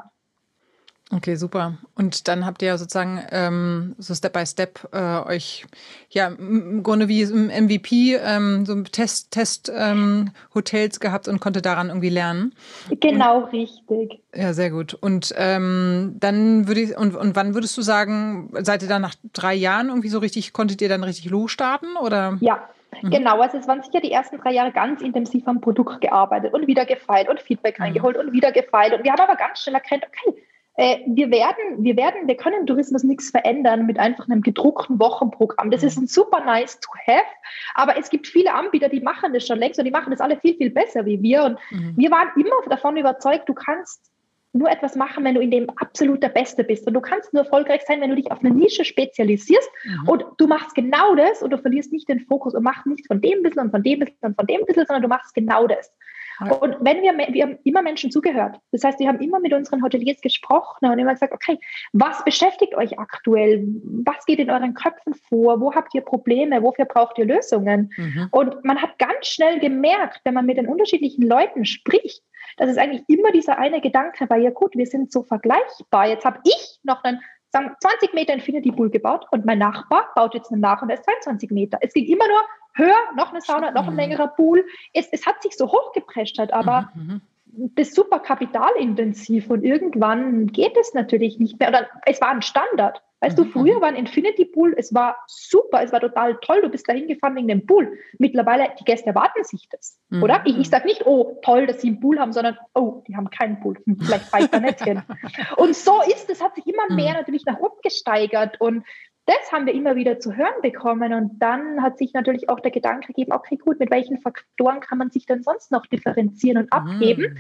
Okay, 1.13 1.35
super. 1.35 1.77
Und 1.97 2.29
dann 2.29 2.47
habt 2.47 2.63
ihr 2.63 2.79
sozusagen 2.79 3.21
ähm, 3.33 3.97
so 3.99 4.15
Step 4.15 4.33
by 4.33 4.47
Step 4.47 4.89
äh, 4.93 5.19
euch 5.27 5.67
ja 6.09 6.29
im 6.29 6.85
Grunde 6.85 7.09
wie 7.09 7.23
im 7.23 7.49
MVP 7.49 8.15
ähm, 8.15 8.65
so 8.65 8.81
Test 8.83 9.33
Test 9.33 9.73
ähm, 9.75 10.31
Hotels 10.55 11.01
gehabt 11.01 11.27
und 11.27 11.41
konnte 11.41 11.63
daran 11.63 11.89
irgendwie 11.89 12.11
lernen. 12.11 12.55
Genau 13.01 13.43
und, 13.43 13.53
richtig. 13.53 14.21
Ja, 14.33 14.53
sehr 14.53 14.71
gut. 14.71 14.95
Und 14.95 15.35
ähm, 15.37 16.15
dann 16.21 16.69
würde 16.69 16.81
ich 16.81 16.97
und, 16.97 17.17
und 17.17 17.35
wann 17.35 17.55
würdest 17.55 17.77
du 17.77 17.83
sagen, 17.83 18.53
seid 18.61 18.83
ihr 18.83 18.89
dann 18.89 19.03
nach 19.03 19.17
drei 19.33 19.55
Jahren 19.55 19.89
irgendwie 19.89 20.11
so 20.11 20.21
richtig 20.21 20.53
konntet 20.53 20.81
ihr 20.81 20.89
dann 20.89 21.03
richtig 21.03 21.29
losstarten 21.29 21.97
oder? 21.97 22.39
Ja, 22.41 22.69
Mhm. 23.03 23.11
Genau, 23.11 23.41
also 23.41 23.59
es 23.59 23.69
waren 23.69 23.83
sicher 23.83 24.01
die 24.01 24.13
ersten 24.13 24.39
drei 24.39 24.53
Jahre 24.53 24.73
ganz 24.73 25.01
intensiv 25.03 25.47
am 25.47 25.61
Produkt 25.61 26.01
gearbeitet 26.01 26.53
und 26.55 26.67
wieder 26.67 26.85
gefeilt 26.85 27.29
und 27.29 27.41
Feedback 27.41 27.79
mhm. 27.79 27.87
eingeholt 27.87 28.17
und 28.17 28.33
wieder 28.33 28.53
gefeilt. 28.53 28.93
Und 28.95 29.05
wir 29.05 29.13
haben 29.13 29.21
aber 29.21 29.37
ganz 29.37 29.63
schnell 29.63 29.75
erkannt, 29.75 30.07
okay, 30.07 30.43
äh, 30.77 30.99
wir 31.07 31.31
werden, 31.31 31.83
wir 31.85 31.97
werden, 31.97 32.27
wir 32.27 32.37
können 32.37 32.61
im 32.61 32.67
Tourismus 32.67 33.03
nichts 33.03 33.31
verändern 33.31 33.87
mit 33.87 33.99
einfach 33.99 34.29
einem 34.29 34.41
gedruckten 34.41 34.99
Wochenprogramm. 34.99 35.71
Das 35.71 35.83
ist 35.83 35.97
mhm. 35.97 36.05
ein 36.05 36.07
super 36.07 36.45
nice 36.45 36.81
to 36.81 36.91
have, 37.07 37.27
aber 37.75 37.99
es 37.99 38.11
gibt 38.11 38.27
viele 38.27 38.55
Anbieter, 38.55 38.89
die 38.89 39.01
machen 39.01 39.33
das 39.33 39.47
schon 39.47 39.59
längst 39.59 39.79
und 39.79 39.85
die 39.85 39.91
machen 39.91 40.11
das 40.11 40.21
alle 40.21 40.39
viel, 40.39 40.57
viel 40.57 40.71
besser 40.71 41.05
wie 41.07 41.21
wir. 41.23 41.45
Und 41.45 41.59
mhm. 41.71 41.95
wir 41.97 42.11
waren 42.11 42.29
immer 42.37 42.57
davon 42.69 42.97
überzeugt, 42.97 43.49
du 43.49 43.55
kannst 43.55 44.11
nur 44.52 44.71
etwas 44.71 44.97
machen, 44.97 45.25
wenn 45.25 45.35
du 45.35 45.40
in 45.40 45.50
dem 45.50 45.71
absolut 45.71 46.23
der 46.23 46.28
Beste 46.28 46.64
bist. 46.64 46.87
Und 46.87 46.95
du 46.95 47.00
kannst 47.00 47.33
nur 47.33 47.45
erfolgreich 47.45 47.83
sein, 47.87 48.00
wenn 48.00 48.11
du 48.11 48.16
dich 48.16 48.33
auf 48.33 48.40
eine 48.40 48.50
Nische 48.50 48.85
spezialisierst 48.85 49.71
mhm. 49.85 50.09
und 50.09 50.25
du 50.38 50.47
machst 50.47 50.75
genau 50.75 51.14
das 51.14 51.42
und 51.42 51.50
du 51.50 51.59
verlierst 51.59 51.92
nicht 51.92 52.09
den 52.09 52.21
Fokus 52.21 52.54
und 52.54 52.64
machst 52.64 52.87
nichts 52.87 53.07
von 53.07 53.21
dem 53.21 53.42
bisschen 53.42 53.62
und 53.62 53.71
von 53.71 53.83
dem 53.83 54.00
bisschen 54.00 54.19
und 54.23 54.37
von 54.37 54.47
dem 54.47 54.64
bisschen, 54.66 54.87
sondern 54.87 55.02
du 55.02 55.09
machst 55.09 55.35
genau 55.35 55.66
das. 55.66 55.92
Und 56.41 56.77
wenn 56.81 57.03
wir, 57.03 57.13
wir 57.33 57.43
haben 57.43 57.59
immer 57.65 57.83
Menschen 57.83 58.11
zugehört. 58.11 58.59
Das 58.73 58.83
heißt, 58.83 58.99
wir 58.99 59.09
haben 59.09 59.21
immer 59.21 59.41
mit 59.41 59.53
unseren 59.53 59.83
Hoteliers 59.83 60.21
gesprochen 60.21 60.89
und 60.89 60.99
immer 60.99 61.13
gesagt, 61.13 61.35
okay, 61.35 61.59
was 61.93 62.25
beschäftigt 62.25 62.75
euch 62.75 62.99
aktuell? 62.99 63.67
Was 64.05 64.25
geht 64.25 64.39
in 64.39 64.51
euren 64.51 64.75
Köpfen 64.75 65.15
vor? 65.29 65.61
Wo 65.61 65.75
habt 65.75 65.95
ihr 65.95 66.01
Probleme? 66.01 66.63
Wofür 66.63 66.87
braucht 66.87 67.19
ihr 67.19 67.27
Lösungen? 67.27 67.93
Mhm. 67.97 68.29
Und 68.31 68.65
man 68.65 68.81
hat 68.81 68.99
ganz 68.99 69.27
schnell 69.27 69.61
gemerkt, 69.61 70.21
wenn 70.25 70.35
man 70.35 70.47
mit 70.47 70.57
den 70.57 70.69
unterschiedlichen 70.69 71.27
Leuten 71.27 71.65
spricht, 71.65 72.23
dass 72.57 72.71
es 72.71 72.79
eigentlich 72.79 73.03
immer 73.09 73.33
dieser 73.33 73.59
eine 73.59 73.81
Gedanke 73.81 74.29
war, 74.29 74.39
ja 74.39 74.51
gut, 74.51 74.75
wir 74.75 74.87
sind 74.87 75.13
so 75.13 75.23
vergleichbar. 75.23 76.09
Jetzt 76.09 76.25
habe 76.25 76.41
ich 76.45 76.79
noch 76.83 77.05
einen 77.05 77.21
sagen, 77.53 77.75
20 77.81 78.15
Meter 78.15 78.33
Infinity 78.33 78.73
Pool 78.73 78.91
gebaut 78.91 79.27
und 79.31 79.45
mein 79.45 79.59
Nachbar 79.59 80.09
baut 80.15 80.35
jetzt 80.35 80.53
einen 80.53 80.61
nach 80.61 80.83
und 80.83 80.89
der 80.89 80.99
ist 80.99 81.05
22 81.05 81.51
Meter. 81.51 81.79
Es 81.81 81.93
ging 81.93 82.07
immer 82.07 82.27
nur 82.27 82.41
höher, 82.75 82.97
noch 83.17 83.31
eine 83.31 83.41
Sauna, 83.41 83.71
noch 83.71 83.89
ein 83.89 83.97
längerer 83.97 84.29
Pool. 84.29 84.65
Es, 84.93 85.09
es 85.12 85.27
hat 85.27 85.43
sich 85.43 85.57
so 85.57 85.71
hochgeprescht, 85.71 86.39
aber 86.53 86.91
mhm, 86.95 87.21
mhm, 87.53 87.73
das 87.75 87.89
ist 87.89 87.95
super 87.97 88.21
kapitalintensiv 88.21 89.50
und 89.50 89.65
irgendwann 89.65 90.47
geht 90.49 90.77
es 90.77 90.95
natürlich 90.95 91.39
nicht 91.39 91.59
mehr. 91.59 91.69
Oder 91.69 91.89
es 92.07 92.21
war 92.21 92.31
ein 92.31 92.43
Standard. 92.43 93.03
Weißt 93.21 93.37
mhm. 93.39 93.45
du, 93.45 93.50
früher 93.50 93.81
war 93.81 93.89
ein 93.89 93.97
Infinity 93.97 94.47
Pool, 94.47 94.75
es 94.79 94.95
war 94.95 95.17
super, 95.27 95.83
es 95.83 95.93
war 95.93 96.00
total 96.00 96.39
toll, 96.41 96.62
du 96.62 96.71
bist 96.71 96.89
da 96.89 96.95
hingefahren 96.95 97.37
wegen 97.37 97.49
dem 97.49 97.67
Pool. 97.67 97.99
Mittlerweile, 98.19 98.69
die 98.81 98.85
Gäste 98.85 99.09
erwarten 99.09 99.45
sich 99.45 99.69
das, 99.71 99.99
mhm. 100.09 100.23
oder? 100.23 100.43
Ich, 100.47 100.59
ich 100.59 100.71
sage 100.71 100.87
nicht, 100.87 101.07
oh, 101.07 101.39
toll, 101.43 101.67
dass 101.67 101.83
sie 101.83 101.89
einen 101.89 102.00
Pool 102.00 102.19
haben, 102.19 102.33
sondern, 102.33 102.57
oh, 102.75 103.03
die 103.07 103.17
haben 103.17 103.29
keinen 103.29 103.61
Pool, 103.61 103.77
hm, 103.85 103.99
vielleicht 104.00 104.85
hin. 104.85 105.03
Und 105.57 105.77
so 105.77 106.00
ist 106.03 106.31
es, 106.31 106.43
hat 106.43 106.55
sich 106.55 106.67
immer 106.67 106.95
mehr 106.95 107.11
mhm. 107.11 107.19
natürlich 107.19 107.45
nach 107.45 107.59
oben 107.59 107.77
gesteigert 107.83 108.61
und 108.61 108.85
das 109.31 109.53
haben 109.53 109.67
wir 109.67 109.75
immer 109.75 109.95
wieder 109.95 110.19
zu 110.19 110.37
hören 110.37 110.61
bekommen. 110.61 111.13
Und 111.13 111.39
dann 111.39 111.83
hat 111.83 111.99
sich 111.99 112.13
natürlich 112.13 112.49
auch 112.49 112.59
der 112.59 112.73
Gedanke 112.73 113.09
gegeben, 113.09 113.33
okay, 113.33 113.57
gut, 113.57 113.79
mit 113.79 113.91
welchen 113.91 114.21
Faktoren 114.21 114.81
kann 114.81 114.99
man 114.99 115.11
sich 115.11 115.25
denn 115.25 115.45
sonst 115.45 115.71
noch 115.71 115.87
differenzieren 115.87 116.59
und 116.59 116.73
abheben? 116.73 117.35
Mhm. 117.35 117.39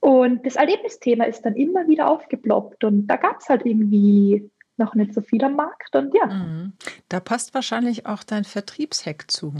Und 0.00 0.44
das 0.44 0.56
Erlebnisthema 0.56 1.24
ist 1.24 1.42
dann 1.42 1.54
immer 1.54 1.86
wieder 1.86 2.08
aufgeploppt. 2.08 2.82
Und 2.82 3.06
da 3.06 3.16
gab 3.16 3.38
es 3.40 3.48
halt 3.48 3.64
irgendwie 3.64 4.50
noch 4.76 4.96
nicht 4.96 5.14
so 5.14 5.20
viel 5.20 5.44
am 5.44 5.54
Markt. 5.54 5.94
Und 5.94 6.12
ja. 6.12 6.26
Mhm. 6.26 6.72
Da 7.08 7.20
passt 7.20 7.54
wahrscheinlich 7.54 8.04
auch 8.06 8.24
dein 8.24 8.42
Vertriebshack 8.42 9.30
zu. 9.30 9.54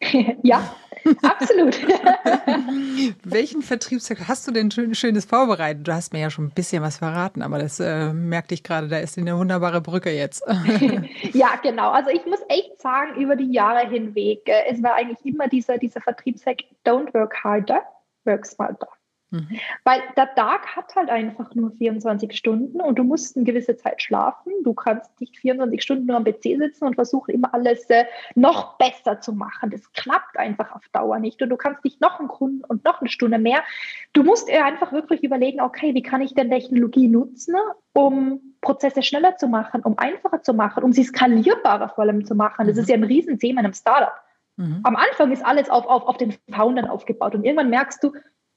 ja, 0.42 0.76
absolut. 1.22 1.78
Welchen 3.24 3.62
Vertriebshack 3.62 4.28
hast 4.28 4.46
du 4.46 4.52
denn 4.52 4.70
schön, 4.70 4.94
Schönes 4.94 5.24
vorbereitet? 5.24 5.86
Du 5.86 5.92
hast 5.92 6.12
mir 6.12 6.20
ja 6.20 6.30
schon 6.30 6.46
ein 6.46 6.50
bisschen 6.50 6.82
was 6.82 6.98
verraten, 6.98 7.42
aber 7.42 7.58
das 7.58 7.80
äh, 7.80 8.12
merkte 8.12 8.54
ich 8.54 8.62
gerade, 8.62 8.88
da 8.88 8.98
ist 8.98 9.18
eine 9.18 9.36
wunderbare 9.36 9.80
Brücke 9.80 10.10
jetzt. 10.10 10.44
ja, 11.32 11.56
genau. 11.62 11.90
Also 11.90 12.10
ich 12.10 12.24
muss 12.26 12.40
echt 12.48 12.80
sagen, 12.80 13.20
über 13.20 13.36
die 13.36 13.52
Jahre 13.52 13.88
hinweg, 13.88 14.42
äh, 14.46 14.70
es 14.70 14.82
war 14.82 14.94
eigentlich 14.94 15.24
immer 15.24 15.48
dieser, 15.48 15.78
dieser 15.78 16.00
Vertriebshack, 16.00 16.64
don't 16.86 17.12
work 17.14 17.42
harder, 17.42 17.82
work 18.24 18.46
smarter. 18.46 18.88
Mhm. 19.34 19.58
Weil 19.82 20.00
der 20.16 20.32
Tag 20.36 20.76
hat 20.76 20.94
halt 20.94 21.10
einfach 21.10 21.54
nur 21.56 21.72
24 21.72 22.36
Stunden 22.36 22.80
und 22.80 22.96
du 22.98 23.02
musst 23.02 23.36
eine 23.36 23.44
gewisse 23.44 23.76
Zeit 23.76 24.00
schlafen. 24.00 24.52
Du 24.62 24.74
kannst 24.74 25.20
nicht 25.20 25.36
24 25.38 25.82
Stunden 25.82 26.06
nur 26.06 26.16
am 26.16 26.24
PC 26.24 26.56
sitzen 26.56 26.84
und 26.84 26.94
versuchen 26.94 27.34
immer 27.34 27.52
alles 27.52 27.90
äh, 27.90 28.04
noch 28.36 28.78
besser 28.78 29.20
zu 29.20 29.32
machen. 29.32 29.70
Das 29.70 29.92
klappt 29.92 30.38
einfach 30.38 30.72
auf 30.72 30.88
Dauer 30.92 31.18
nicht 31.18 31.42
und 31.42 31.48
du 31.48 31.56
kannst 31.56 31.82
nicht 31.84 32.00
noch 32.00 32.20
einen 32.20 32.28
Kunden 32.28 32.64
und 32.64 32.84
noch 32.84 33.00
eine 33.00 33.10
Stunde 33.10 33.38
mehr. 33.38 33.64
Du 34.12 34.22
musst 34.22 34.48
dir 34.48 34.64
einfach 34.64 34.92
wirklich 34.92 35.24
überlegen, 35.24 35.60
okay, 35.60 35.94
wie 35.94 36.02
kann 36.02 36.22
ich 36.22 36.34
denn 36.34 36.50
Technologie 36.50 37.08
nutzen, 37.08 37.56
um 37.92 38.40
Prozesse 38.60 39.02
schneller 39.02 39.36
zu 39.36 39.48
machen, 39.48 39.82
um 39.82 39.98
einfacher 39.98 40.42
zu 40.42 40.54
machen, 40.54 40.84
um 40.84 40.92
sie 40.92 41.02
skalierbarer 41.02 41.88
vor 41.88 42.04
allem 42.04 42.24
zu 42.24 42.36
machen. 42.36 42.68
Das 42.68 42.76
mhm. 42.76 42.82
ist 42.82 42.88
ja 42.88 42.94
ein 42.94 43.04
Riesenthema 43.04 43.60
in 43.60 43.66
einem 43.66 43.74
Startup. 43.74 44.14
Mhm. 44.56 44.80
Am 44.84 44.94
Anfang 44.94 45.32
ist 45.32 45.44
alles 45.44 45.68
auf, 45.68 45.86
auf, 45.86 46.06
auf 46.06 46.16
den 46.18 46.34
Foundern 46.52 46.86
aufgebaut 46.86 47.34
und 47.34 47.44
irgendwann 47.44 47.70
merkst 47.70 48.02
du, 48.02 48.12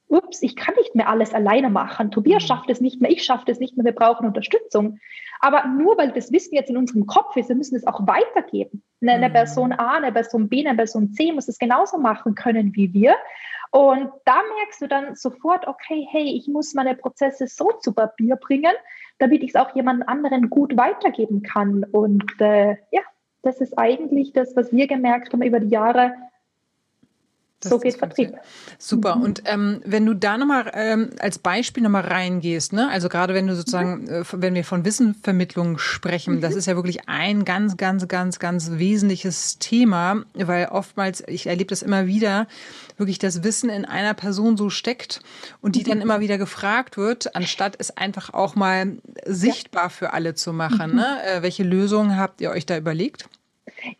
ups, 0.08 0.42
ich 0.42 0.56
kann 0.56 0.74
nicht 0.76 0.94
mehr 0.94 1.08
alles 1.08 1.34
alleine 1.34 1.70
machen. 1.70 2.10
Tobias 2.10 2.42
mhm. 2.42 2.46
schafft 2.46 2.70
es 2.70 2.80
nicht 2.80 3.00
mehr, 3.00 3.10
ich 3.10 3.24
schaffe 3.24 3.50
es 3.50 3.60
nicht 3.60 3.76
mehr, 3.76 3.84
wir 3.84 3.94
brauchen 3.94 4.26
Unterstützung. 4.26 4.98
Aber 5.40 5.66
nur 5.66 5.96
weil 5.98 6.12
das 6.12 6.32
Wissen 6.32 6.54
jetzt 6.54 6.70
in 6.70 6.76
unserem 6.76 7.06
Kopf 7.06 7.36
ist, 7.36 7.48
wir 7.48 7.56
müssen 7.56 7.76
es 7.76 7.86
auch 7.86 8.06
weitergeben. 8.06 8.82
Eine, 9.00 9.28
mhm. 9.28 9.32
Person 9.32 9.72
A, 9.72 9.96
eine 9.96 10.12
Person 10.12 10.48
B, 10.48 10.66
eine 10.66 10.76
Person 10.76 11.12
C 11.12 11.32
muss 11.32 11.48
es 11.48 11.58
genauso 11.58 11.98
machen 11.98 12.34
können 12.34 12.74
wie 12.74 12.92
wir. 12.92 13.14
Und 13.70 14.10
da 14.24 14.40
merkst 14.56 14.80
du 14.80 14.88
dann 14.88 15.14
sofort, 15.14 15.68
okay, 15.68 16.06
hey, 16.10 16.24
ich 16.24 16.48
muss 16.48 16.74
meine 16.74 16.94
Prozesse 16.94 17.46
so 17.46 17.70
zu 17.80 17.92
Papier 17.92 18.36
bringen, 18.36 18.72
damit 19.18 19.42
ich 19.42 19.50
es 19.50 19.56
auch 19.56 19.74
jemand 19.76 20.08
anderen 20.08 20.48
gut 20.48 20.76
weitergeben 20.76 21.42
kann. 21.42 21.84
Und 21.84 22.24
äh, 22.40 22.76
ja, 22.90 23.02
das 23.42 23.60
ist 23.60 23.78
eigentlich 23.78 24.32
das, 24.32 24.56
was 24.56 24.72
wir 24.72 24.86
gemerkt 24.86 25.32
haben 25.32 25.42
über 25.42 25.60
die 25.60 25.68
Jahre, 25.68 26.14
das 27.60 27.70
so 27.70 27.78
geht 27.80 27.96
Vertrieb. 27.96 28.34
Super. 28.78 29.16
Mhm. 29.16 29.22
Und 29.22 29.42
ähm, 29.46 29.80
wenn 29.84 30.06
du 30.06 30.14
da 30.14 30.38
nochmal 30.38 30.70
ähm, 30.74 31.10
als 31.18 31.40
Beispiel 31.40 31.82
nochmal 31.82 32.04
reingehst, 32.04 32.72
ne? 32.72 32.88
also 32.88 33.08
gerade 33.08 33.34
wenn 33.34 33.48
du 33.48 33.56
sozusagen, 33.56 34.04
mhm. 34.04 34.08
äh, 34.08 34.24
wenn 34.32 34.54
wir 34.54 34.64
von 34.64 34.84
Wissenvermittlung 34.84 35.78
sprechen, 35.78 36.36
mhm. 36.36 36.40
das 36.40 36.54
ist 36.54 36.66
ja 36.66 36.76
wirklich 36.76 37.08
ein 37.08 37.44
ganz, 37.44 37.76
ganz, 37.76 38.06
ganz, 38.06 38.38
ganz 38.38 38.70
wesentliches 38.72 39.58
Thema, 39.58 40.22
weil 40.34 40.66
oftmals, 40.66 41.24
ich 41.26 41.48
erlebe 41.48 41.70
das 41.70 41.82
immer 41.82 42.06
wieder, 42.06 42.46
wirklich 42.96 43.18
das 43.18 43.42
Wissen 43.42 43.70
in 43.70 43.84
einer 43.84 44.14
Person 44.14 44.56
so 44.56 44.70
steckt 44.70 45.20
und 45.60 45.74
die 45.74 45.82
dann 45.82 45.98
mhm. 45.98 46.02
immer 46.02 46.20
wieder 46.20 46.38
gefragt 46.38 46.96
wird, 46.96 47.34
anstatt 47.34 47.74
es 47.78 47.96
einfach 47.96 48.32
auch 48.34 48.54
mal 48.54 48.98
sichtbar 49.26 49.84
ja. 49.84 49.88
für 49.88 50.12
alle 50.12 50.34
zu 50.34 50.52
machen. 50.52 50.94
Ne? 50.94 51.18
Mhm. 51.22 51.38
Äh, 51.38 51.42
welche 51.42 51.64
Lösungen 51.64 52.16
habt 52.16 52.40
ihr 52.40 52.50
euch 52.50 52.66
da 52.66 52.76
überlegt? 52.76 53.28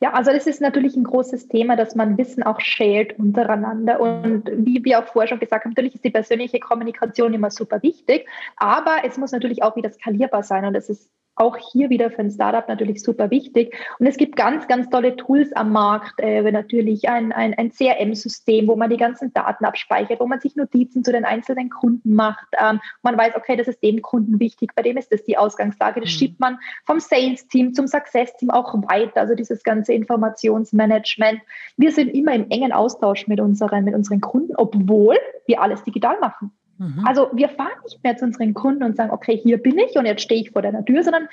Ja, 0.00 0.12
also 0.12 0.30
es 0.30 0.46
ist 0.46 0.60
natürlich 0.60 0.96
ein 0.96 1.04
großes 1.04 1.48
Thema, 1.48 1.76
dass 1.76 1.94
man 1.94 2.18
Wissen 2.18 2.42
auch 2.42 2.60
shared 2.60 3.18
untereinander. 3.18 4.00
Und 4.00 4.50
wie 4.52 4.84
wir 4.84 4.98
auch 4.98 5.06
vorher 5.06 5.28
schon 5.28 5.40
gesagt 5.40 5.64
haben, 5.64 5.72
natürlich 5.72 5.94
ist 5.94 6.04
die 6.04 6.10
persönliche 6.10 6.60
Kommunikation 6.60 7.34
immer 7.34 7.50
super 7.50 7.82
wichtig, 7.82 8.26
aber 8.56 8.98
es 9.04 9.16
muss 9.18 9.32
natürlich 9.32 9.62
auch 9.62 9.76
wieder 9.76 9.90
skalierbar 9.90 10.42
sein. 10.42 10.64
Und 10.64 10.74
es 10.74 10.88
ist 10.88 11.10
auch 11.38 11.56
hier 11.56 11.90
wieder 11.90 12.10
für 12.10 12.20
ein 12.20 12.30
Startup 12.30 12.66
natürlich 12.68 13.02
super 13.02 13.30
wichtig. 13.30 13.74
Und 13.98 14.06
es 14.06 14.16
gibt 14.16 14.36
ganz, 14.36 14.66
ganz 14.68 14.88
tolle 14.90 15.16
Tools 15.16 15.52
am 15.52 15.72
Markt, 15.72 16.18
äh, 16.18 16.42
natürlich 16.50 17.08
ein, 17.08 17.32
ein, 17.32 17.54
ein 17.54 17.70
CRM-System, 17.70 18.66
wo 18.68 18.76
man 18.76 18.90
die 18.90 18.96
ganzen 18.96 19.32
Daten 19.32 19.64
abspeichert, 19.64 20.20
wo 20.20 20.26
man 20.26 20.40
sich 20.40 20.56
Notizen 20.56 21.04
zu 21.04 21.12
den 21.12 21.24
einzelnen 21.24 21.70
Kunden 21.70 22.14
macht. 22.14 22.46
Ähm, 22.60 22.80
man 23.02 23.16
weiß, 23.16 23.36
okay, 23.36 23.56
das 23.56 23.68
ist 23.68 23.82
dem 23.82 24.02
Kunden 24.02 24.40
wichtig, 24.40 24.74
bei 24.74 24.82
dem 24.82 24.96
ist 24.96 25.12
das 25.12 25.22
die 25.24 25.38
Ausgangslage. 25.38 26.00
Das 26.00 26.10
mhm. 26.10 26.14
schiebt 26.14 26.40
man 26.40 26.58
vom 26.84 27.00
Sales-Team 27.00 27.74
zum 27.74 27.86
Success-Team 27.86 28.50
auch 28.50 28.74
weiter, 28.88 29.20
also 29.20 29.34
dieses 29.34 29.62
ganze 29.62 29.92
Informationsmanagement. 29.92 31.40
Wir 31.76 31.92
sind 31.92 32.08
immer 32.08 32.34
im 32.34 32.50
engen 32.50 32.72
Austausch 32.72 33.26
mit 33.28 33.40
unseren, 33.40 33.84
mit 33.84 33.94
unseren 33.94 34.20
Kunden, 34.20 34.54
obwohl 34.56 35.16
wir 35.46 35.62
alles 35.62 35.82
digital 35.84 36.18
machen. 36.20 36.52
Mhm. 36.78 37.04
Also 37.06 37.28
wir 37.32 37.48
fahren 37.48 37.68
nicht 37.84 38.02
mehr 38.02 38.16
zu 38.16 38.24
unseren 38.24 38.54
Kunden 38.54 38.82
und 38.82 38.96
sagen, 38.96 39.10
okay, 39.10 39.36
hier 39.36 39.58
bin 39.58 39.78
ich 39.78 39.96
und 39.96 40.06
jetzt 40.06 40.22
stehe 40.22 40.40
ich 40.40 40.50
vor 40.50 40.62
deiner 40.62 40.84
Tür, 40.84 41.02
sondern 41.02 41.28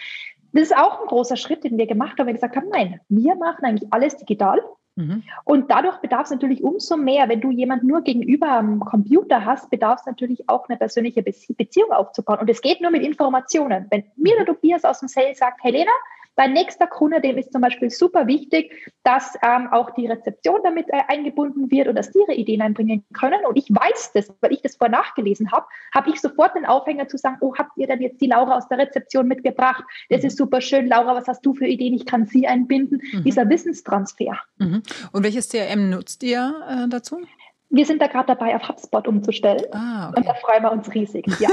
das 0.53 0.63
ist 0.63 0.77
auch 0.77 1.01
ein 1.01 1.07
großer 1.07 1.35
Schritt, 1.35 1.63
den 1.63 1.77
wir 1.77 1.85
gemacht 1.85 2.17
haben. 2.17 2.27
Wir 2.27 2.33
gesagt 2.33 2.55
haben, 2.55 2.69
nein, 2.69 2.99
wir 3.09 3.35
machen 3.35 3.65
eigentlich 3.65 3.91
alles 3.91 4.15
digital. 4.17 4.61
Mhm. 4.95 5.23
Und 5.43 5.69
dadurch 5.69 5.97
bedarf 5.97 6.23
es 6.23 6.31
natürlich 6.31 6.63
umso 6.63 6.95
mehr, 6.95 7.27
wenn 7.27 7.41
du 7.41 7.51
jemand 7.51 7.83
nur 7.83 8.01
gegenüber 8.01 8.49
am 8.49 8.79
Computer 8.79 9.43
hast, 9.43 9.69
bedarf 9.69 9.99
es 9.99 10.05
natürlich 10.05 10.47
auch 10.47 10.69
eine 10.69 10.77
persönliche 10.77 11.21
Beziehung 11.21 11.91
aufzubauen. 11.91 12.39
Und 12.39 12.49
es 12.49 12.61
geht 12.61 12.81
nur 12.81 12.91
mit 12.91 13.03
Informationen. 13.03 13.87
Wenn 13.91 14.05
mir 14.15 14.35
der 14.37 14.45
Tobias 14.45 14.85
aus 14.85 14.99
dem 14.99 15.09
Sales 15.09 15.39
sagt, 15.39 15.61
Helena, 15.63 15.91
Dein 16.35 16.53
nächster 16.53 16.87
Kunde, 16.87 17.21
dem 17.21 17.37
ist 17.37 17.51
zum 17.53 17.61
Beispiel 17.61 17.89
super 17.89 18.27
wichtig, 18.27 18.73
dass 19.03 19.35
ähm, 19.41 19.69
auch 19.71 19.91
die 19.91 20.07
Rezeption 20.07 20.59
damit 20.63 20.87
äh, 20.89 21.01
eingebunden 21.07 21.71
wird 21.71 21.87
und 21.87 21.95
dass 21.95 22.11
die 22.11 22.19
ihre 22.19 22.33
Ideen 22.33 22.61
einbringen 22.61 23.05
können. 23.13 23.45
Und 23.47 23.57
ich 23.57 23.69
weiß 23.69 24.11
das, 24.13 24.33
weil 24.41 24.53
ich 24.53 24.61
das 24.61 24.75
vorher 24.75 24.97
nachgelesen 24.97 25.51
habe, 25.51 25.65
habe 25.93 26.09
ich 26.09 26.19
sofort 26.19 26.55
den 26.55 26.65
Aufhänger 26.65 27.07
zu 27.07 27.17
sagen, 27.17 27.37
oh, 27.41 27.53
habt 27.57 27.71
ihr 27.77 27.87
denn 27.87 28.01
jetzt 28.01 28.19
die 28.21 28.27
Laura 28.27 28.57
aus 28.57 28.67
der 28.67 28.79
Rezeption 28.79 29.27
mitgebracht? 29.27 29.83
Das 30.09 30.21
mhm. 30.21 30.27
ist 30.27 30.37
super 30.37 30.61
schön. 30.61 30.87
Laura, 30.87 31.15
was 31.15 31.27
hast 31.27 31.45
du 31.45 31.53
für 31.53 31.67
Ideen? 31.67 31.93
Ich 31.93 32.05
kann 32.05 32.25
sie 32.25 32.47
einbinden. 32.47 33.01
Mhm. 33.11 33.23
Dieser 33.23 33.49
Wissenstransfer. 33.49 34.39
Mhm. 34.57 34.83
Und 35.11 35.23
welches 35.23 35.49
CRM 35.49 35.89
nutzt 35.89 36.23
ihr 36.23 36.53
äh, 36.67 36.89
dazu? 36.89 37.21
Wir 37.69 37.85
sind 37.85 38.01
da 38.01 38.07
gerade 38.07 38.27
dabei, 38.27 38.55
auf 38.55 38.67
HubSpot 38.69 39.07
umzustellen. 39.07 39.65
Ah, 39.71 40.09
okay. 40.09 40.19
Und 40.19 40.27
da 40.27 40.33
freuen 40.35 40.63
wir 40.63 40.71
uns 40.71 40.93
riesig. 40.93 41.25
Ja. 41.39 41.49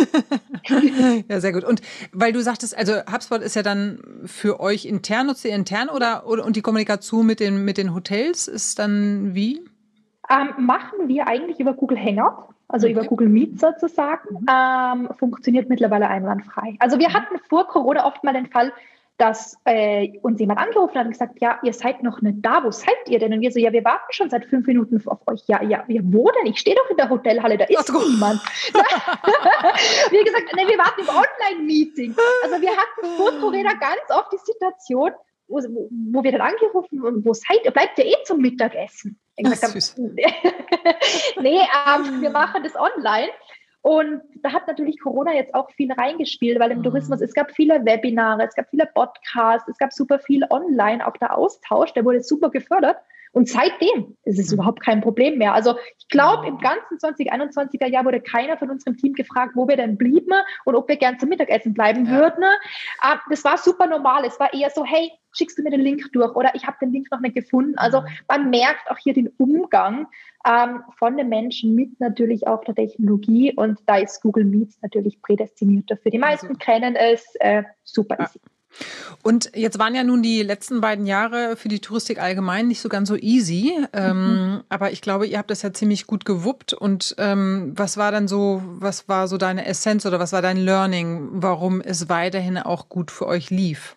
ja, 1.28 1.40
sehr 1.40 1.52
gut. 1.52 1.64
Und 1.64 1.80
weil 2.12 2.32
du 2.32 2.40
sagtest, 2.40 2.76
also 2.76 2.92
HubSpot 3.10 3.40
ist 3.40 3.56
ja 3.56 3.62
dann 3.62 3.98
für 4.26 4.60
euch 4.60 4.84
intern, 4.84 5.26
nutzt 5.26 5.44
ihr 5.44 5.54
intern 5.54 5.88
oder, 5.88 6.26
oder 6.26 6.44
und 6.44 6.56
die 6.56 6.62
Kommunikation 6.62 7.26
mit 7.26 7.40
den, 7.40 7.64
mit 7.64 7.78
den 7.78 7.94
Hotels 7.94 8.46
ist 8.46 8.78
dann 8.78 9.34
wie? 9.34 9.64
Ähm, 10.30 10.64
machen 10.64 11.08
wir 11.08 11.26
eigentlich 11.26 11.58
über 11.60 11.74
Google 11.74 11.98
Hangout, 11.98 12.54
also 12.68 12.86
okay. 12.86 12.92
über 12.92 13.04
Google 13.04 13.28
Meet 13.28 13.58
sozusagen. 13.58 14.34
Mhm. 14.40 14.46
Ähm, 14.50 15.08
funktioniert 15.18 15.68
mittlerweile 15.68 16.08
einwandfrei. 16.08 16.76
Also 16.78 16.98
wir 16.98 17.08
mhm. 17.08 17.14
hatten 17.14 17.38
vor 17.48 17.66
Corona 17.66 18.06
oft 18.06 18.22
mal 18.22 18.32
den 18.32 18.46
Fall, 18.46 18.72
dass 19.18 19.56
äh, 19.64 20.18
uns 20.22 20.40
jemand 20.40 20.58
angerufen 20.58 20.96
hat 20.96 21.04
und 21.06 21.12
gesagt, 21.12 21.40
ja, 21.40 21.60
ihr 21.62 21.72
seid 21.72 22.02
noch 22.02 22.22
nicht 22.22 22.38
da, 22.40 22.64
wo 22.64 22.70
seid 22.70 22.96
ihr 23.08 23.18
denn? 23.18 23.32
Und 23.32 23.40
wir 23.40 23.52
so, 23.52 23.60
ja, 23.60 23.72
wir 23.72 23.84
warten 23.84 24.10
schon 24.12 24.30
seit 24.30 24.46
fünf 24.46 24.66
Minuten 24.66 25.00
auf 25.06 25.20
euch. 25.26 25.42
Ja, 25.46 25.62
ja, 25.62 25.84
ja 25.86 26.00
wo 26.04 26.30
denn? 26.30 26.46
Ich 26.46 26.58
stehe 26.58 26.74
doch 26.74 26.90
in 26.90 26.96
der 26.96 27.08
Hotelhalle, 27.08 27.56
da 27.58 27.64
ist 27.66 27.90
Ach, 27.90 28.06
niemand. 28.06 28.40
wir 30.10 30.24
gesagt, 30.24 30.52
nee, 30.56 30.66
wir 30.66 30.78
warten 30.78 31.02
im 31.02 31.08
Online-Meeting. 31.08 32.16
Also 32.42 32.60
wir 32.60 32.70
hatten 32.70 33.16
vor 33.16 33.30
Corona 33.38 33.74
ganz 33.74 34.02
oft 34.08 34.32
die 34.32 34.38
Situation, 34.38 35.12
wo, 35.46 35.58
wo 36.12 36.24
wir 36.24 36.32
dann 36.32 36.40
angerufen 36.40 37.02
und 37.02 37.24
wo 37.24 37.34
seid 37.34 37.64
ihr? 37.64 37.70
Bleibt 37.70 37.98
ihr 37.98 38.06
eh 38.06 38.16
zum 38.24 38.40
Mittagessen? 38.40 39.20
Ich 39.36 39.44
gesagt, 39.44 39.74
nee, 39.98 41.60
ähm, 41.60 42.20
wir 42.20 42.30
machen 42.30 42.62
das 42.62 42.74
online. 42.76 43.30
Und 43.82 44.22
da 44.36 44.52
hat 44.52 44.68
natürlich 44.68 45.00
Corona 45.00 45.34
jetzt 45.34 45.54
auch 45.54 45.70
viel 45.72 45.92
reingespielt, 45.92 46.60
weil 46.60 46.70
im 46.70 46.78
mhm. 46.78 46.84
Tourismus, 46.84 47.20
es 47.20 47.34
gab 47.34 47.50
viele 47.50 47.84
Webinare, 47.84 48.44
es 48.44 48.54
gab 48.54 48.70
viele 48.70 48.86
Podcasts, 48.86 49.68
es 49.68 49.76
gab 49.76 49.92
super 49.92 50.20
viel 50.20 50.44
online, 50.50 51.06
auch 51.06 51.16
der 51.16 51.36
Austausch, 51.36 51.92
der 51.92 52.04
wurde 52.04 52.22
super 52.22 52.50
gefördert. 52.50 52.96
Und 53.32 53.48
seitdem 53.48 54.16
ist 54.24 54.38
es 54.38 54.50
mhm. 54.50 54.54
überhaupt 54.54 54.82
kein 54.82 55.00
Problem 55.00 55.38
mehr. 55.38 55.54
Also 55.54 55.74
ich 55.98 56.08
glaube, 56.08 56.46
im 56.46 56.58
ganzen 56.58 56.98
2021er 56.98 57.86
Jahr 57.86 58.04
wurde 58.04 58.20
keiner 58.20 58.56
von 58.56 58.70
unserem 58.70 58.96
Team 58.96 59.14
gefragt, 59.14 59.52
wo 59.56 59.66
wir 59.66 59.76
denn 59.76 59.96
blieben 59.96 60.32
und 60.64 60.76
ob 60.76 60.86
wir 60.88 60.96
gern 60.96 61.18
zum 61.18 61.30
Mittagessen 61.30 61.74
bleiben 61.74 62.06
ja. 62.06 62.12
würden. 62.12 62.44
Ah, 63.00 63.18
das 63.30 63.42
war 63.42 63.58
super 63.58 63.86
normal. 63.86 64.24
Es 64.26 64.38
war 64.38 64.52
eher 64.52 64.70
so, 64.70 64.84
hey, 64.84 65.10
schickst 65.32 65.58
du 65.58 65.62
mir 65.62 65.70
den 65.70 65.80
Link 65.80 66.12
durch 66.12 66.34
oder 66.34 66.54
ich 66.54 66.66
habe 66.66 66.76
den 66.80 66.92
Link 66.92 67.10
noch 67.10 67.20
nicht 67.20 67.34
gefunden. 67.34 67.76
Also 67.76 68.00
mhm. 68.00 68.06
man 68.28 68.50
merkt 68.50 68.90
auch 68.90 68.98
hier 68.98 69.14
den 69.14 69.28
Umgang 69.38 70.06
ähm, 70.46 70.82
von 70.98 71.16
den 71.16 71.28
Menschen 71.28 71.74
mit 71.74 71.98
natürlich 72.00 72.46
auch 72.46 72.64
der 72.64 72.74
Technologie 72.74 73.52
und 73.54 73.78
da 73.86 73.96
ist 73.96 74.20
Google 74.22 74.44
Meets 74.44 74.78
natürlich 74.82 75.20
prädestiniert 75.22 75.90
dafür. 75.90 76.10
Die 76.10 76.18
meisten 76.18 76.48
also. 76.48 76.58
kennen 76.58 76.96
es, 76.96 77.34
äh, 77.40 77.62
super 77.84 78.18
easy. 78.20 78.40
Und 79.22 79.50
jetzt 79.54 79.78
waren 79.78 79.94
ja 79.94 80.02
nun 80.02 80.22
die 80.22 80.42
letzten 80.42 80.80
beiden 80.80 81.06
Jahre 81.06 81.56
für 81.56 81.68
die 81.68 81.80
Touristik 81.80 82.20
allgemein 82.20 82.68
nicht 82.68 82.80
so 82.80 82.88
ganz 82.88 83.08
so 83.08 83.16
easy. 83.16 83.72
Ähm, 83.92 84.16
mhm. 84.16 84.60
aber 84.68 84.92
ich 84.92 85.02
glaube, 85.02 85.26
ihr 85.26 85.38
habt 85.38 85.50
das 85.50 85.62
ja 85.62 85.72
ziemlich 85.72 86.06
gut 86.06 86.24
gewuppt. 86.24 86.72
Und 86.72 87.14
ähm, 87.18 87.72
was 87.76 87.96
war 87.96 88.10
dann 88.10 88.28
so, 88.28 88.62
was 88.64 89.08
war 89.08 89.28
so 89.28 89.36
deine 89.36 89.66
Essenz 89.66 90.06
oder 90.06 90.18
was 90.18 90.32
war 90.32 90.42
dein 90.42 90.56
Learning, 90.56 91.28
warum 91.32 91.80
es 91.80 92.08
weiterhin 92.08 92.58
auch 92.58 92.88
gut 92.88 93.10
für 93.10 93.26
euch 93.26 93.50
lief? 93.50 93.96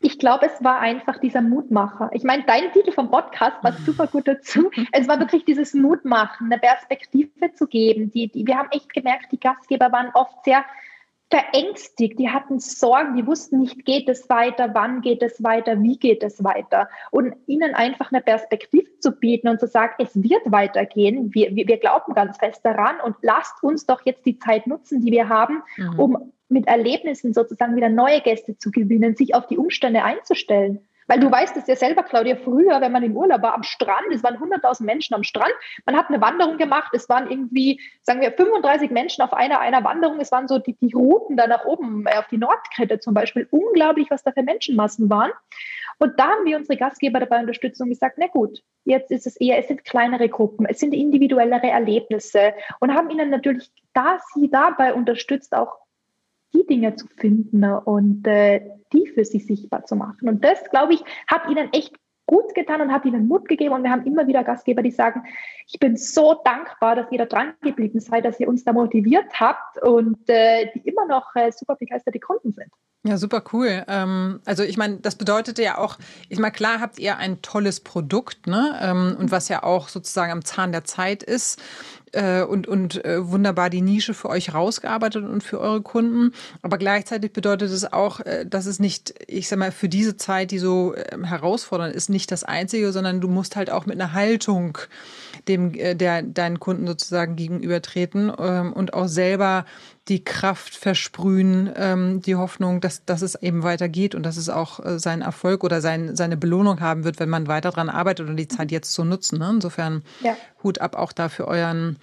Ich 0.00 0.18
glaube, 0.18 0.46
es 0.46 0.62
war 0.62 0.80
einfach 0.80 1.18
dieser 1.18 1.40
Mutmacher. 1.40 2.10
Ich 2.12 2.24
meine, 2.24 2.44
dein 2.44 2.72
Titel 2.72 2.92
vom 2.92 3.10
Podcast 3.10 3.62
war 3.62 3.72
super 3.72 4.06
gut 4.06 4.28
dazu. 4.28 4.70
Es 4.92 5.08
war 5.08 5.18
wirklich 5.18 5.44
dieses 5.44 5.74
Mutmachen, 5.74 6.52
eine 6.52 6.60
Perspektive 6.60 7.52
zu 7.54 7.66
geben. 7.66 8.10
Die, 8.10 8.28
die, 8.28 8.46
wir 8.46 8.56
haben 8.56 8.68
echt 8.70 8.92
gemerkt, 8.92 9.32
die 9.32 9.40
Gastgeber 9.40 9.90
waren 9.92 10.10
oft 10.14 10.44
sehr 10.44 10.64
verängstigt, 11.30 12.18
die 12.18 12.30
hatten 12.30 12.60
Sorgen, 12.60 13.16
die 13.16 13.26
wussten 13.26 13.60
nicht, 13.60 13.84
geht 13.84 14.08
es 14.08 14.28
weiter, 14.28 14.70
wann 14.72 15.00
geht 15.00 15.22
es 15.22 15.42
weiter, 15.42 15.82
wie 15.82 15.98
geht 15.98 16.22
es 16.22 16.44
weiter. 16.44 16.88
Und 17.10 17.34
ihnen 17.46 17.74
einfach 17.74 18.12
eine 18.12 18.20
Perspektive 18.20 18.98
zu 19.00 19.12
bieten 19.12 19.48
und 19.48 19.58
zu 19.58 19.66
sagen, 19.66 19.94
es 19.98 20.14
wird 20.14 20.42
weitergehen, 20.44 21.34
wir, 21.34 21.54
wir, 21.56 21.66
wir 21.66 21.78
glauben 21.78 22.14
ganz 22.14 22.36
fest 22.36 22.60
daran 22.62 23.00
und 23.00 23.16
lasst 23.22 23.62
uns 23.62 23.86
doch 23.86 24.02
jetzt 24.04 24.24
die 24.26 24.38
Zeit 24.38 24.66
nutzen, 24.66 25.00
die 25.00 25.10
wir 25.10 25.28
haben, 25.28 25.62
mhm. 25.76 25.98
um 25.98 26.32
mit 26.54 26.66
Erlebnissen 26.66 27.34
sozusagen 27.34 27.76
wieder 27.76 27.90
neue 27.90 28.22
Gäste 28.22 28.56
zu 28.56 28.70
gewinnen, 28.70 29.14
sich 29.14 29.34
auf 29.34 29.46
die 29.46 29.58
Umstände 29.58 30.02
einzustellen. 30.02 30.88
Weil 31.06 31.20
du 31.20 31.30
weißt 31.30 31.56
es 31.56 31.66
ja 31.66 31.76
selber, 31.76 32.02
Claudia, 32.02 32.36
früher, 32.36 32.80
wenn 32.80 32.92
man 32.92 33.02
im 33.02 33.16
Urlaub 33.16 33.42
war, 33.42 33.54
am 33.54 33.62
Strand, 33.62 34.06
es 34.10 34.22
waren 34.22 34.36
100.000 34.36 34.84
Menschen 34.84 35.14
am 35.14 35.22
Strand, 35.22 35.52
man 35.84 35.96
hat 35.96 36.08
eine 36.08 36.20
Wanderung 36.20 36.56
gemacht, 36.56 36.92
es 36.94 37.08
waren 37.08 37.30
irgendwie, 37.30 37.80
sagen 38.02 38.22
wir, 38.22 38.32
35 38.32 38.90
Menschen 38.90 39.22
auf 39.22 39.34
einer, 39.34 39.60
einer 39.60 39.84
Wanderung, 39.84 40.18
es 40.20 40.32
waren 40.32 40.48
so 40.48 40.58
die, 40.58 40.74
die 40.74 40.94
Routen 40.94 41.36
da 41.36 41.46
nach 41.46 41.66
oben, 41.66 42.06
äh, 42.06 42.16
auf 42.16 42.28
die 42.28 42.38
Nordkette 42.38 43.00
zum 43.00 43.12
Beispiel, 43.12 43.46
unglaublich, 43.50 44.10
was 44.10 44.22
da 44.22 44.32
für 44.32 44.42
Menschenmassen 44.42 45.10
waren. 45.10 45.32
Und 45.98 46.18
da 46.18 46.24
haben 46.24 46.44
wir 46.44 46.56
unsere 46.56 46.78
Gastgeber 46.78 47.20
dabei 47.20 47.40
unterstützt 47.40 47.80
und 47.80 47.90
gesagt, 47.90 48.16
na 48.18 48.26
gut, 48.26 48.62
jetzt 48.84 49.10
ist 49.10 49.26
es 49.26 49.36
eher, 49.36 49.58
es 49.58 49.68
sind 49.68 49.84
kleinere 49.84 50.28
Gruppen, 50.28 50.66
es 50.66 50.80
sind 50.80 50.92
individuellere 50.92 51.68
Erlebnisse 51.68 52.54
und 52.80 52.94
haben 52.94 53.10
ihnen 53.10 53.30
natürlich 53.30 53.70
da 53.92 54.18
sie 54.34 54.50
dabei 54.50 54.92
unterstützt, 54.92 55.54
auch 55.54 55.83
die 56.54 56.66
Dinge 56.66 56.94
zu 56.96 57.06
finden 57.08 57.64
und 57.64 58.26
äh, 58.26 58.60
die 58.92 59.06
für 59.08 59.24
sich 59.24 59.46
sichtbar 59.46 59.84
zu 59.84 59.96
machen. 59.96 60.28
Und 60.28 60.44
das, 60.44 60.62
glaube 60.70 60.94
ich, 60.94 61.04
hat 61.26 61.48
ihnen 61.50 61.72
echt 61.72 61.94
gut 62.26 62.54
getan 62.54 62.80
und 62.80 62.92
hat 62.92 63.04
ihnen 63.04 63.26
Mut 63.28 63.48
gegeben. 63.48 63.74
Und 63.74 63.82
wir 63.82 63.90
haben 63.90 64.06
immer 64.06 64.26
wieder 64.26 64.44
Gastgeber, 64.44 64.82
die 64.82 64.90
sagen, 64.90 65.24
ich 65.66 65.78
bin 65.78 65.96
so 65.96 66.40
dankbar, 66.44 66.96
dass 66.96 67.10
ihr 67.10 67.18
da 67.18 67.26
dran 67.26 67.54
geblieben 67.60 68.00
seid, 68.00 68.24
dass 68.24 68.40
ihr 68.40 68.48
uns 68.48 68.64
da 68.64 68.72
motiviert 68.72 69.26
habt 69.38 69.82
und 69.82 70.28
äh, 70.28 70.70
die 70.74 70.88
immer 70.88 71.06
noch 71.06 71.34
äh, 71.34 71.52
super 71.52 71.76
begeisterte 71.76 72.20
Kunden 72.20 72.52
sind. 72.52 72.70
Ja, 73.06 73.18
super 73.18 73.42
cool. 73.52 73.84
Ähm, 73.86 74.40
also 74.46 74.62
ich 74.62 74.78
meine, 74.78 74.96
das 74.96 75.16
bedeutet 75.16 75.58
ja 75.58 75.76
auch, 75.76 75.98
ich 76.30 76.38
meine, 76.38 76.52
klar 76.52 76.80
habt 76.80 76.98
ihr 76.98 77.18
ein 77.18 77.42
tolles 77.42 77.80
Produkt, 77.80 78.46
ne? 78.46 78.78
Ähm, 78.80 79.16
und 79.18 79.30
was 79.30 79.50
ja 79.50 79.62
auch 79.62 79.88
sozusagen 79.88 80.32
am 80.32 80.42
Zahn 80.42 80.72
der 80.72 80.84
Zeit 80.84 81.22
ist 81.22 81.60
äh, 82.14 82.42
und, 82.42 82.66
und 82.66 83.04
äh, 83.04 83.26
wunderbar 83.28 83.70
die 83.70 83.82
Nische 83.82 84.14
für 84.14 84.28
euch 84.28 84.54
rausgearbeitet 84.54 85.24
und 85.24 85.42
für 85.42 85.60
eure 85.60 85.82
Kunden. 85.82 86.32
Aber 86.62 86.78
gleichzeitig 86.78 87.32
bedeutet 87.32 87.70
es 87.70 87.92
auch, 87.92 88.20
äh, 88.20 88.46
dass 88.46 88.66
es 88.66 88.80
nicht, 88.80 89.14
ich 89.26 89.48
sag 89.48 89.58
mal, 89.58 89.72
für 89.72 89.88
diese 89.88 90.16
Zeit, 90.16 90.50
die 90.50 90.58
so 90.58 90.94
äh, 90.94 91.16
herausfordernd 91.22 91.94
ist, 91.94 92.08
nicht 92.10 92.30
das 92.30 92.44
Einzige, 92.44 92.92
sondern 92.92 93.20
du 93.20 93.28
musst 93.28 93.56
halt 93.56 93.70
auch 93.70 93.86
mit 93.86 94.00
einer 94.00 94.12
Haltung 94.12 94.78
dem, 95.48 95.74
äh, 95.74 95.94
der 95.94 96.22
deinen 96.22 96.60
Kunden 96.60 96.86
sozusagen 96.86 97.36
gegenübertreten 97.36 98.32
ähm, 98.38 98.72
und 98.72 98.94
auch 98.94 99.08
selber 99.08 99.64
die 100.08 100.22
Kraft 100.22 100.76
versprühen, 100.76 101.72
ähm, 101.76 102.20
die 102.20 102.36
Hoffnung, 102.36 102.80
dass, 102.80 103.04
dass 103.04 103.22
es 103.22 103.36
eben 103.36 103.62
weitergeht 103.62 104.14
und 104.14 104.22
dass 104.22 104.36
es 104.36 104.50
auch 104.50 104.84
äh, 104.84 104.98
seinen 104.98 105.22
Erfolg 105.22 105.64
oder 105.64 105.80
sein, 105.80 106.14
seine 106.14 106.36
Belohnung 106.36 106.80
haben 106.80 107.04
wird, 107.04 107.18
wenn 107.20 107.30
man 107.30 107.46
weiter 107.46 107.70
daran 107.70 107.88
arbeitet 107.88 108.28
und 108.28 108.36
die 108.36 108.48
Zeit 108.48 108.70
jetzt 108.70 108.92
zu 108.92 109.04
nutzen. 109.04 109.38
Ne? 109.38 109.50
Insofern 109.54 110.02
ja. 110.20 110.36
Hut 110.62 110.80
ab 110.80 110.94
auch 110.94 111.12
da 111.12 111.30
für 111.30 111.48
euren 111.48 111.96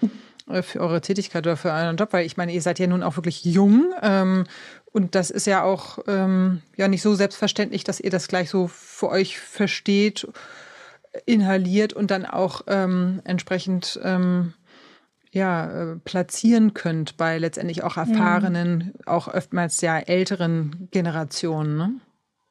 äh, 0.49 0.63
für 0.63 0.79
eure 0.79 1.01
Tätigkeit 1.01 1.45
oder 1.45 1.57
für 1.57 1.71
euren 1.71 1.97
Job, 1.97 2.11
weil 2.13 2.25
ich 2.25 2.37
meine, 2.37 2.53
ihr 2.53 2.61
seid 2.61 2.79
ja 2.79 2.87
nun 2.87 3.03
auch 3.03 3.17
wirklich 3.17 3.45
jung 3.45 3.93
ähm, 4.01 4.45
und 4.91 5.13
das 5.13 5.29
ist 5.29 5.45
ja 5.45 5.63
auch 5.63 5.99
ähm, 6.07 6.63
ja 6.75 6.87
nicht 6.87 7.03
so 7.03 7.13
selbstverständlich, 7.13 7.83
dass 7.83 7.99
ihr 7.99 8.09
das 8.09 8.27
gleich 8.27 8.49
so 8.49 8.67
für 8.67 9.09
euch 9.09 9.39
versteht, 9.39 10.27
inhaliert 11.25 11.93
und 11.93 12.09
dann 12.09 12.25
auch 12.25 12.61
ähm, 12.67 13.21
entsprechend 13.25 13.99
ähm, 14.03 14.53
ja, 15.31 15.93
äh, 15.93 15.95
platzieren 15.97 16.73
könnt 16.73 17.17
bei 17.17 17.37
letztendlich 17.37 17.83
auch 17.83 17.97
erfahrenen, 17.97 18.77
mhm. 18.77 18.93
auch 19.05 19.27
oftmals 19.33 19.79
ja 19.81 19.97
älteren 19.97 20.89
Generationen. 20.91 21.77
Ne? 21.77 21.93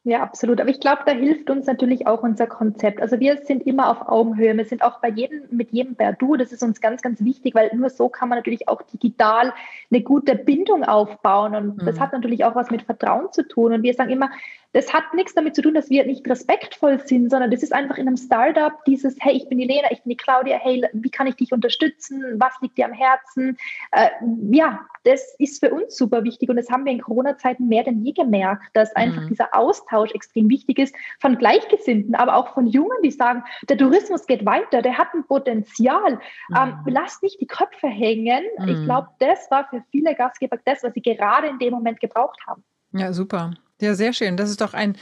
Ja, 0.03 0.23
absolut. 0.23 0.62
Aber 0.62 0.71
ich 0.71 0.81
glaube, 0.81 1.03
da 1.05 1.12
hilft 1.12 1.51
uns 1.51 1.66
natürlich 1.66 2.07
auch 2.07 2.23
unser 2.23 2.47
Konzept. 2.47 3.03
Also 3.03 3.21
wir 3.21 3.37
sind 3.45 3.66
immer 3.66 3.90
auf 3.90 4.09
Augenhöhe. 4.09 4.57
Wir 4.57 4.64
sind 4.64 4.83
auch 4.83 4.99
bei 5.01 5.11
jedem, 5.11 5.43
mit 5.51 5.73
jedem 5.73 5.95
per 5.95 6.14
Du. 6.14 6.37
Das 6.37 6.53
ist 6.53 6.62
uns 6.62 6.81
ganz, 6.81 7.03
ganz 7.03 7.23
wichtig, 7.23 7.55
weil 7.55 7.71
nur 7.75 7.90
so 7.90 8.09
kann 8.09 8.31
man 8.31 8.38
natürlich 8.38 8.66
auch 8.66 8.81
digital 8.81 9.53
eine 9.90 10.03
gute 10.03 10.37
Bindung 10.37 10.85
aufbauen. 10.85 11.55
Und 11.55 11.83
mhm. 11.83 11.85
das 11.85 12.01
hat 12.01 12.14
natürlich 12.14 12.47
auch 12.47 12.55
was 12.55 12.71
mit 12.71 12.83
Vertrauen 12.83 13.31
zu 13.31 13.47
tun. 13.47 13.75
Und 13.75 13.83
wir 13.83 13.93
sagen 13.93 14.11
immer, 14.11 14.31
das 14.72 14.92
hat 14.92 15.14
nichts 15.14 15.35
damit 15.35 15.56
zu 15.56 15.62
tun, 15.62 15.74
dass 15.74 15.90
wir 15.90 16.06
nicht 16.06 16.28
respektvoll 16.28 17.00
sind, 17.04 17.30
sondern 17.30 17.50
das 17.50 17.62
ist 17.62 17.72
einfach 17.72 17.98
in 17.98 18.06
einem 18.06 18.16
Startup 18.16 18.72
dieses, 18.85 19.16
hey, 19.20 19.33
ich 19.33 19.48
bin 19.48 19.59
die 19.59 19.66
Lena, 19.66 19.90
ich 19.90 20.02
bin 20.02 20.11
die 20.11 20.16
Claudia, 20.16 20.59
hey, 20.59 20.87
wie 20.92 21.11
kann 21.11 21.26
ich 21.26 21.35
dich 21.35 21.52
unterstützen? 21.52 22.37
Was 22.38 22.54
liegt 22.61 22.78
dir 22.78 22.85
am 22.85 22.92
Herzen? 22.92 23.56
Äh, 23.90 24.11
ja, 24.52 24.80
das 25.04 25.35
ist 25.38 25.64
für 25.64 25.72
uns 25.72 25.96
super 25.96 26.22
wichtig 26.24 26.48
und 26.48 26.56
das 26.56 26.70
haben 26.70 26.85
wir 26.85 26.92
in 26.92 27.00
Corona-Zeiten 27.00 27.66
mehr 27.66 27.83
denn 27.85 28.04
je 28.04 28.12
gemerkt, 28.12 28.64
dass 28.74 28.94
einfach 28.94 29.22
mhm. 29.22 29.28
dieser 29.28 29.54
Austausch 29.54 30.12
extrem 30.12 30.48
wichtig 30.48 30.78
ist 30.78 30.94
von 31.18 31.37
Gleichgesinnten, 31.37 32.14
aber 32.14 32.37
auch 32.37 32.54
von 32.54 32.66
Jungen, 32.66 32.98
die 33.02 33.11
sagen, 33.11 33.42
der 33.68 33.76
Tourismus 33.76 34.26
geht 34.26 34.46
weiter, 34.46 34.83
der 34.83 34.98
hat 34.98 35.09
ein 35.14 35.24
Potenzial. 35.24 36.20
Mhm. 36.48 36.56
Ähm, 36.56 36.78
lasst 36.87 37.22
nicht 37.22 37.40
die 37.40 37.46
Köpfe 37.46 37.88
hängen. 37.88 38.44
Mhm. 38.59 38.68
Ich 38.68 38.85
glaube, 38.85 39.09
das 39.18 39.50
war 39.50 39.66
für 39.68 39.83
viele 39.90 40.14
Gastgeber 40.14 40.59
das, 40.64 40.83
was 40.83 40.94
sie 40.94 41.02
gerade 41.02 41.48
in 41.48 41.59
dem 41.59 41.72
Moment 41.72 41.98
gebraucht 41.98 42.38
haben. 42.46 42.62
Ja, 42.92 43.12
super. 43.12 43.52
Ja, 43.81 43.95
sehr 43.95 44.12
schön. 44.12 44.37
Das 44.37 44.51
ist 44.51 44.61
doch 44.61 44.75
ein 44.75 44.97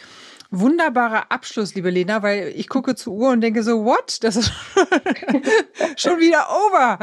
wunderbarer 0.50 1.30
Abschluss, 1.30 1.74
liebe 1.74 1.90
Lena, 1.90 2.22
weil 2.22 2.52
ich 2.56 2.68
gucke 2.68 2.94
zur 2.94 3.12
Uhr 3.12 3.30
und 3.30 3.40
denke 3.40 3.62
so, 3.62 3.84
what? 3.84 4.22
Das 4.22 4.36
ist 4.36 4.52
schon 5.96 6.18
wieder 6.18 6.46
over. 6.48 6.98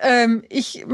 Ähm, 0.00 0.42
ich 0.48 0.86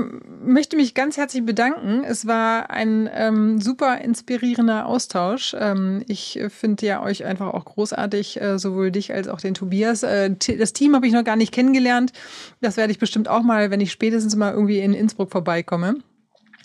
möchte 0.42 0.76
mich 0.76 0.94
ganz 0.94 1.16
herzlich 1.16 1.44
bedanken. 1.44 2.02
Es 2.04 2.26
war 2.26 2.70
ein 2.70 3.08
ähm, 3.12 3.60
super 3.60 4.00
inspirierender 4.00 4.86
Austausch. 4.86 5.54
Ähm, 5.58 6.02
ich 6.08 6.40
finde 6.48 6.86
ja 6.86 7.02
euch 7.02 7.24
einfach 7.24 7.54
auch 7.54 7.64
großartig, 7.64 8.40
äh, 8.40 8.58
sowohl 8.58 8.90
dich 8.90 9.12
als 9.12 9.28
auch 9.28 9.40
den 9.40 9.54
Tobias. 9.54 10.02
Äh, 10.02 10.34
das 10.58 10.72
Team 10.72 10.96
habe 10.96 11.06
ich 11.06 11.12
noch 11.12 11.22
gar 11.22 11.36
nicht 11.36 11.52
kennengelernt. 11.52 12.12
Das 12.60 12.76
werde 12.76 12.92
ich 12.92 12.98
bestimmt 12.98 13.28
auch 13.28 13.42
mal, 13.42 13.70
wenn 13.70 13.80
ich 13.80 13.92
spätestens 13.92 14.34
mal 14.34 14.52
irgendwie 14.52 14.80
in 14.80 14.94
Innsbruck 14.94 15.30
vorbeikomme 15.30 15.96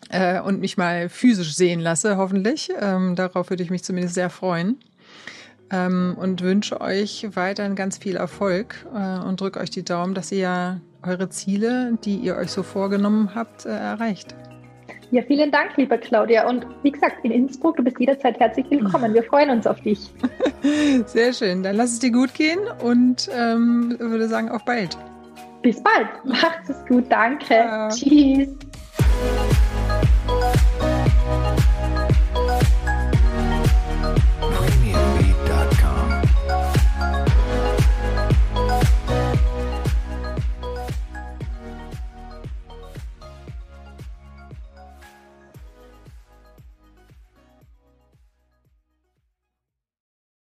äh, 0.10 0.40
und 0.40 0.60
mich 0.60 0.78
mal 0.78 1.10
physisch 1.10 1.56
sehen 1.56 1.80
lasse, 1.80 2.18
hoffentlich. 2.18 2.70
Ähm, 2.80 3.16
darauf 3.16 3.50
würde 3.50 3.64
ich 3.64 3.70
mich 3.70 3.84
zumindest 3.84 4.16
sehr 4.16 4.30
freuen. 4.30 4.78
Ähm, 5.72 6.16
und 6.20 6.42
wünsche 6.42 6.82
euch 6.82 7.28
weiterhin 7.34 7.76
ganz 7.76 7.98
viel 7.98 8.16
Erfolg 8.16 8.86
äh, 8.94 9.20
und 9.26 9.42
drücke 9.42 9.60
euch 9.60 9.70
die 9.70 9.84
Daumen, 9.84 10.14
dass 10.14 10.32
ihr 10.32 10.82
eure 11.02 11.30
Ziele, 11.30 11.98
die 12.04 12.18
ihr 12.18 12.36
euch 12.36 12.52
so 12.52 12.64
vorgenommen 12.64 13.32
habt, 13.34 13.66
äh, 13.66 13.70
erreicht. 13.70 14.36
Ja, 15.12 15.22
vielen 15.22 15.52
Dank, 15.52 15.78
liebe 15.78 15.98
Claudia. 16.00 16.48
Und 16.48 16.66
wie 16.82 16.92
gesagt, 16.92 17.24
in 17.24 17.32
Innsbruck, 17.32 17.76
du 17.78 17.84
bist 17.84 18.00
jederzeit 18.00 18.40
herzlich 18.40 18.66
willkommen. 18.72 19.14
Wir 19.14 19.24
freuen 19.24 19.52
uns 19.52 19.68
auf 19.68 19.80
dich. 19.82 20.00
Sehr 21.06 21.34
schön. 21.34 21.62
Dann 21.62 21.76
lass 21.76 21.94
es 21.94 22.00
dir 22.00 22.12
gut 22.12 22.34
gehen 22.34 22.60
und 22.84 23.30
ähm, 23.32 23.96
würde 24.00 24.28
sagen, 24.28 24.50
auf 24.50 24.66
bald. 24.66 24.98
Bis 25.62 25.82
bald. 25.84 26.08
Macht 26.26 26.68
es 26.68 26.84
gut. 26.88 27.06
Danke. 27.10 27.54
Ja. 27.54 27.90
Tschüss. 27.90 28.50